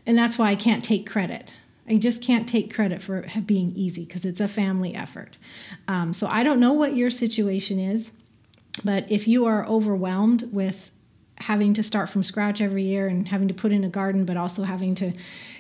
and 0.05 0.17
that's 0.17 0.38
why 0.38 0.50
I 0.50 0.55
can't 0.55 0.83
take 0.83 1.09
credit 1.09 1.53
I 1.88 1.97
just 1.97 2.21
can't 2.21 2.50
take 2.50 2.74
credit 2.74 3.01
for 3.01 3.25
being 3.45 3.74
easy 3.75 4.05
because 4.05 4.25
it's 4.25 4.39
a 4.39 4.47
family 4.47 4.95
effort. 4.95 5.38
Um, 5.88 6.13
so 6.13 6.27
I 6.27 6.43
don't 6.43 6.59
know 6.59 6.74
what 6.74 6.95
your 6.95 7.09
situation 7.09 7.79
is, 7.79 8.12
but 8.83 9.09
if 9.12 9.27
you 9.27 9.45
are 9.45 9.65
overwhelmed 9.67 10.51
with 10.51 10.89
having 11.39 11.74
to 11.75 11.83
start 11.83 12.09
from 12.09 12.24
scratch 12.24 12.59
every 12.59 12.83
year 12.83 13.07
and 13.07 13.27
having 13.27 13.47
to 13.50 13.53
put 13.53 13.71
in 13.71 13.83
a 13.83 13.89
garden, 13.89 14.25
but 14.25 14.38
also 14.38 14.63
having 14.63 14.95
to 14.95 15.12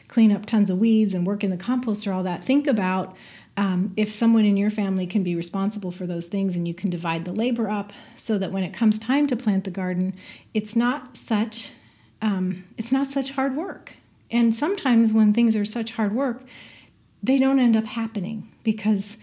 clean 0.07 0.31
up 0.31 0.45
tons 0.45 0.69
of 0.69 0.79
weeds 0.79 1.13
and 1.13 1.27
work 1.27 1.43
in 1.43 1.51
the 1.51 1.57
composter, 1.57 2.13
all 2.13 2.23
that, 2.23 2.43
think 2.43 2.65
about 2.65 3.15
um, 3.57 3.93
if 3.95 4.11
someone 4.11 4.45
in 4.45 4.57
your 4.57 4.69
family 4.69 5.05
can 5.05 5.23
be 5.23 5.35
responsible 5.35 5.91
for 5.91 6.07
those 6.07 6.27
things 6.27 6.55
and 6.55 6.67
you 6.67 6.73
can 6.73 6.89
divide 6.89 7.23
the 7.25 7.31
labor 7.31 7.69
up 7.69 7.93
so 8.17 8.37
that 8.37 8.51
when 8.51 8.63
it 8.63 8.73
comes 8.73 8.97
time 8.97 9.27
to 9.27 9.35
plant 9.35 9.63
the 9.63 9.71
garden, 9.71 10.15
it's 10.53 10.75
not 10.75 11.15
such 11.15 11.71
um, 12.21 12.63
it's 12.77 12.91
not 12.91 13.05
such 13.05 13.31
hard 13.31 13.55
work. 13.55 13.97
And 14.31 14.53
sometimes 14.53 15.13
when 15.13 15.33
things 15.33 15.55
are 15.55 15.65
such 15.65 15.93
hard 15.93 16.13
work, 16.13 16.43
they 17.21 17.37
don't 17.37 17.59
end 17.59 17.75
up 17.75 17.85
happening 17.85 18.49
because 18.63 19.17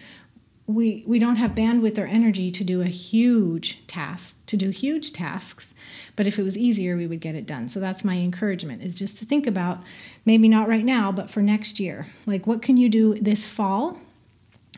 we 0.66 1.02
we 1.06 1.18
don't 1.18 1.36
have 1.36 1.54
bandwidth 1.54 1.98
or 1.98 2.06
energy 2.06 2.50
to 2.50 2.64
do 2.64 2.82
a 2.82 2.86
huge 2.86 3.84
task, 3.86 4.36
to 4.46 4.56
do 4.56 4.70
huge 4.70 5.12
tasks. 5.12 5.74
But 6.14 6.26
if 6.26 6.38
it 6.38 6.42
was 6.42 6.56
easier, 6.56 6.96
we 6.96 7.06
would 7.06 7.20
get 7.20 7.34
it 7.34 7.46
done. 7.46 7.68
So 7.68 7.80
that's 7.80 8.04
my 8.04 8.16
encouragement 8.16 8.82
is 8.82 8.94
just 8.94 9.18
to 9.18 9.24
think 9.24 9.46
about 9.46 9.82
maybe 10.24 10.48
not 10.48 10.68
right 10.68 10.84
now, 10.84 11.10
but 11.10 11.30
for 11.30 11.42
next 11.42 11.80
year. 11.80 12.06
Like 12.26 12.46
what 12.46 12.62
can 12.62 12.76
you 12.76 12.88
do 12.88 13.18
this 13.20 13.46
fall 13.46 13.98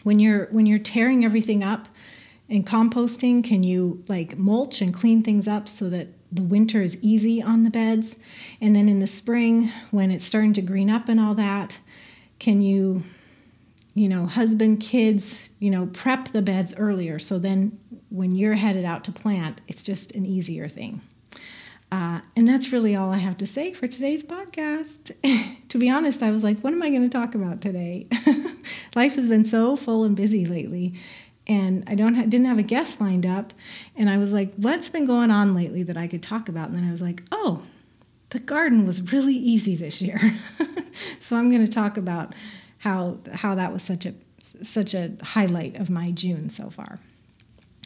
when 0.02 0.18
you're 0.18 0.46
when 0.46 0.66
you're 0.66 0.78
tearing 0.78 1.24
everything 1.24 1.62
up 1.62 1.88
and 2.48 2.66
composting, 2.66 3.42
can 3.42 3.62
you 3.62 4.04
like 4.08 4.38
mulch 4.38 4.80
and 4.80 4.92
clean 4.92 5.22
things 5.22 5.48
up 5.48 5.66
so 5.68 5.88
that 5.90 6.08
the 6.34 6.42
winter 6.42 6.82
is 6.82 6.98
easy 7.00 7.40
on 7.40 7.62
the 7.62 7.70
beds. 7.70 8.16
And 8.60 8.74
then 8.74 8.88
in 8.88 8.98
the 8.98 9.06
spring, 9.06 9.70
when 9.92 10.10
it's 10.10 10.24
starting 10.24 10.52
to 10.54 10.62
green 10.62 10.90
up 10.90 11.08
and 11.08 11.20
all 11.20 11.34
that, 11.34 11.78
can 12.40 12.60
you, 12.60 13.04
you 13.94 14.08
know, 14.08 14.26
husband, 14.26 14.80
kids, 14.80 15.50
you 15.60 15.70
know, 15.70 15.86
prep 15.86 16.28
the 16.32 16.42
beds 16.42 16.74
earlier 16.76 17.20
so 17.20 17.38
then 17.38 17.78
when 18.10 18.34
you're 18.34 18.54
headed 18.54 18.84
out 18.84 19.04
to 19.04 19.12
plant, 19.12 19.60
it's 19.68 19.82
just 19.82 20.12
an 20.14 20.26
easier 20.26 20.68
thing. 20.68 21.00
Uh, 21.92 22.20
and 22.34 22.48
that's 22.48 22.72
really 22.72 22.96
all 22.96 23.12
I 23.12 23.18
have 23.18 23.38
to 23.38 23.46
say 23.46 23.72
for 23.72 23.86
today's 23.86 24.24
podcast. 24.24 25.12
to 25.68 25.78
be 25.78 25.88
honest, 25.88 26.24
I 26.24 26.32
was 26.32 26.42
like, 26.42 26.58
what 26.60 26.72
am 26.72 26.82
I 26.82 26.90
going 26.90 27.08
to 27.08 27.08
talk 27.08 27.36
about 27.36 27.60
today? 27.60 28.08
Life 28.96 29.14
has 29.14 29.28
been 29.28 29.44
so 29.44 29.76
full 29.76 30.02
and 30.02 30.16
busy 30.16 30.44
lately 30.44 30.94
and 31.46 31.84
I 31.86 31.94
don't 31.94 32.14
ha- 32.14 32.22
didn't 32.22 32.46
have 32.46 32.58
a 32.58 32.62
guest 32.62 33.00
lined 33.00 33.26
up, 33.26 33.52
and 33.96 34.08
I 34.08 34.18
was 34.18 34.32
like, 34.32 34.54
"What's 34.56 34.88
been 34.88 35.06
going 35.06 35.30
on 35.30 35.54
lately 35.54 35.82
that 35.82 35.96
I 35.96 36.06
could 36.06 36.22
talk 36.22 36.48
about?" 36.48 36.68
And 36.68 36.76
then 36.76 36.86
I 36.86 36.90
was 36.90 37.02
like, 37.02 37.22
"Oh, 37.30 37.62
the 38.30 38.38
garden 38.40 38.86
was 38.86 39.12
really 39.12 39.34
easy 39.34 39.76
this 39.76 40.00
year," 40.00 40.20
so 41.20 41.36
I'm 41.36 41.50
going 41.50 41.64
to 41.64 41.70
talk 41.70 41.96
about 41.96 42.34
how 42.78 43.18
how 43.32 43.54
that 43.54 43.72
was 43.72 43.82
such 43.82 44.06
a 44.06 44.14
such 44.62 44.94
a 44.94 45.12
highlight 45.22 45.76
of 45.76 45.90
my 45.90 46.10
June 46.10 46.50
so 46.50 46.70
far. 46.70 47.00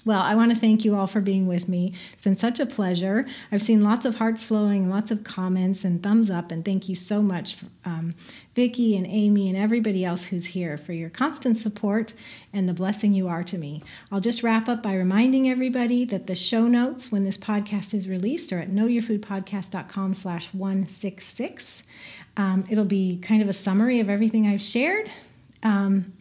Well, 0.05 0.21
I 0.21 0.35
want 0.37 0.53
to 0.53 0.57
thank 0.57 0.85
you 0.85 0.97
all 0.97 1.07
for 1.07 1.21
being 1.21 1.47
with 1.47 1.69
me. 1.69 1.93
It's 2.13 2.23
been 2.23 2.37
such 2.37 2.61
a 2.61 2.67
pleasure. 2.67 3.27
I've 3.51 3.61
seen 3.61 3.83
lots 3.83 4.07
of 4.07 4.15
hearts 4.15 4.43
flowing, 4.43 4.89
lots 4.89 5.11
of 5.11 5.25
comments 5.25 5.85
and 5.85 6.03
thumbs 6.03 6.31
up, 6.31 6.51
and 6.51 6.65
thank 6.65 6.89
you 6.89 6.95
so 6.95 7.21
much, 7.21 7.57
um, 7.85 8.15
Vicki 8.55 8.97
and 8.97 9.07
Amy 9.07 9.49
and 9.49 9.57
everybody 9.57 10.05
else 10.05 10.27
who's 10.27 10.47
here 10.47 10.79
for 10.79 10.93
your 10.93 11.11
constant 11.11 11.57
support 11.57 12.15
and 12.53 12.69
the 12.69 12.73
blessing 12.73 13.13
you 13.13 13.29
are 13.29 13.43
to 13.45 13.59
me. 13.59 13.81
I'll 14.11 14.21
just 14.21 14.43
wrap 14.43 14.69
up 14.69 14.83
by 14.83 14.95
reminding 14.95 15.49
everybody 15.49 16.05
that 16.07 16.27
the 16.27 16.35
show 16.35 16.67
notes 16.67 17.13
when 17.13 17.25
this 17.25 17.37
podcast 17.37 17.93
is 17.93 18.09
released 18.09 18.53
are 18.53 18.61
at 18.61 18.71
knowyourfoodpodcast.com 18.71 20.15
slash 20.15 20.55
166. 20.55 21.83
Um, 22.37 22.65
it'll 22.71 22.85
be 22.85 23.19
kind 23.19 23.43
of 23.43 23.49
a 23.49 23.53
summary 23.53 24.01
of 24.01 24.09
everything 24.09 24.47
I've 24.47 24.63
shared. 24.63 25.11
Um, 25.63 26.13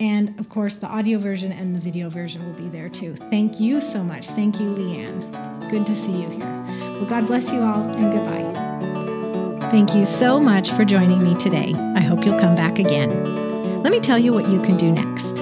and 0.00 0.38
of 0.40 0.48
course, 0.48 0.76
the 0.76 0.86
audio 0.86 1.18
version 1.18 1.52
and 1.52 1.76
the 1.76 1.80
video 1.80 2.08
version 2.08 2.44
will 2.44 2.54
be 2.54 2.68
there 2.68 2.88
too. 2.88 3.14
Thank 3.14 3.60
you 3.60 3.80
so 3.80 4.02
much. 4.02 4.28
Thank 4.28 4.58
you, 4.58 4.74
Leanne. 4.74 5.70
Good 5.70 5.86
to 5.86 5.94
see 5.94 6.22
you 6.22 6.28
here. 6.30 6.52
Well, 6.80 7.04
God 7.04 7.26
bless 7.26 7.52
you 7.52 7.60
all 7.60 7.86
and 7.86 8.12
goodbye. 8.12 9.68
Thank 9.70 9.94
you 9.94 10.04
so 10.06 10.40
much 10.40 10.72
for 10.72 10.84
joining 10.84 11.22
me 11.22 11.34
today. 11.36 11.74
I 11.94 12.00
hope 12.00 12.24
you'll 12.24 12.40
come 12.40 12.56
back 12.56 12.78
again. 12.78 13.82
Let 13.82 13.92
me 13.92 14.00
tell 14.00 14.18
you 14.18 14.32
what 14.32 14.48
you 14.48 14.60
can 14.62 14.76
do 14.76 14.90
next. 14.90 15.36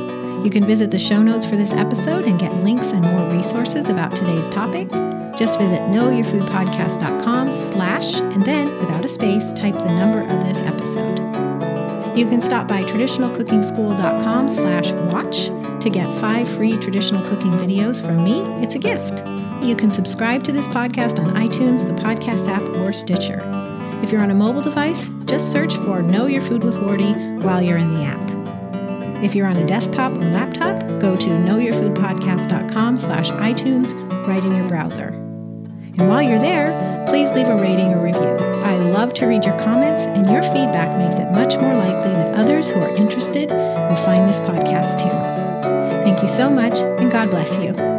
You 0.44 0.50
can 0.50 0.64
visit 0.64 0.90
the 0.90 0.98
show 0.98 1.22
notes 1.22 1.46
for 1.46 1.56
this 1.56 1.72
episode 1.72 2.24
and 2.24 2.38
get 2.38 2.54
links 2.56 2.92
and 2.92 3.02
more 3.02 3.30
resources 3.30 3.88
about 3.88 4.14
today's 4.14 4.48
topic. 4.48 4.88
Just 5.38 5.58
visit 5.58 5.80
knowyourfoodpodcast.com 5.82 7.52
slash 7.52 8.20
and 8.20 8.44
then, 8.44 8.76
without 8.80 9.04
a 9.04 9.08
space, 9.08 9.52
type 9.52 9.74
the 9.74 9.94
number 9.94 10.20
of 10.20 10.44
this 10.44 10.62
episode. 10.62 11.67
You 12.18 12.28
can 12.28 12.40
stop 12.40 12.66
by 12.66 12.82
traditionalcookingschool.com 12.82 14.48
slash 14.50 14.90
watch 15.12 15.46
to 15.80 15.88
get 15.88 16.12
five 16.20 16.48
free 16.48 16.76
traditional 16.76 17.22
cooking 17.22 17.52
videos 17.52 18.04
from 18.04 18.24
me. 18.24 18.40
It's 18.60 18.74
a 18.74 18.78
gift. 18.80 19.24
You 19.62 19.76
can 19.76 19.92
subscribe 19.92 20.42
to 20.42 20.50
this 20.50 20.66
podcast 20.66 21.20
on 21.20 21.36
iTunes, 21.36 21.86
the 21.86 21.92
podcast 21.92 22.48
app, 22.48 22.62
or 22.78 22.92
Stitcher. 22.92 23.40
If 24.02 24.10
you're 24.10 24.24
on 24.24 24.32
a 24.32 24.34
mobile 24.34 24.62
device, 24.62 25.12
just 25.26 25.52
search 25.52 25.76
for 25.76 26.02
Know 26.02 26.26
Your 26.26 26.42
Food 26.42 26.64
with 26.64 26.74
Wardee 26.82 27.14
while 27.44 27.62
you're 27.62 27.78
in 27.78 27.94
the 27.94 28.02
app. 28.02 29.22
If 29.22 29.36
you're 29.36 29.46
on 29.46 29.56
a 29.56 29.64
desktop 29.64 30.10
or 30.14 30.24
laptop, 30.32 30.80
go 31.00 31.16
to 31.16 31.28
knowyourfoodpodcast.com 31.28 32.98
slash 32.98 33.30
iTunes 33.30 33.94
right 34.26 34.44
in 34.44 34.56
your 34.56 34.66
browser. 34.66 35.10
And 35.10 36.08
while 36.08 36.22
you're 36.22 36.40
there, 36.40 37.04
please 37.06 37.30
leave 37.30 37.46
a 37.46 37.54
rating 37.54 37.92
or 37.92 38.02
review. 38.02 38.47
I 38.64 38.76
love 38.76 39.14
to 39.14 39.26
read 39.26 39.44
your 39.44 39.58
comments, 39.58 40.04
and 40.04 40.26
your 40.26 40.42
feedback 40.42 40.98
makes 40.98 41.16
it 41.16 41.30
much 41.30 41.56
more 41.56 41.74
likely 41.74 42.12
that 42.12 42.34
others 42.34 42.68
who 42.68 42.80
are 42.80 42.96
interested 42.96 43.50
will 43.50 44.04
find 44.04 44.28
this 44.28 44.40
podcast 44.40 44.98
too. 44.98 45.08
Thank 46.02 46.22
you 46.22 46.28
so 46.28 46.50
much, 46.50 46.78
and 46.78 47.10
God 47.10 47.30
bless 47.30 47.58
you. 47.58 47.97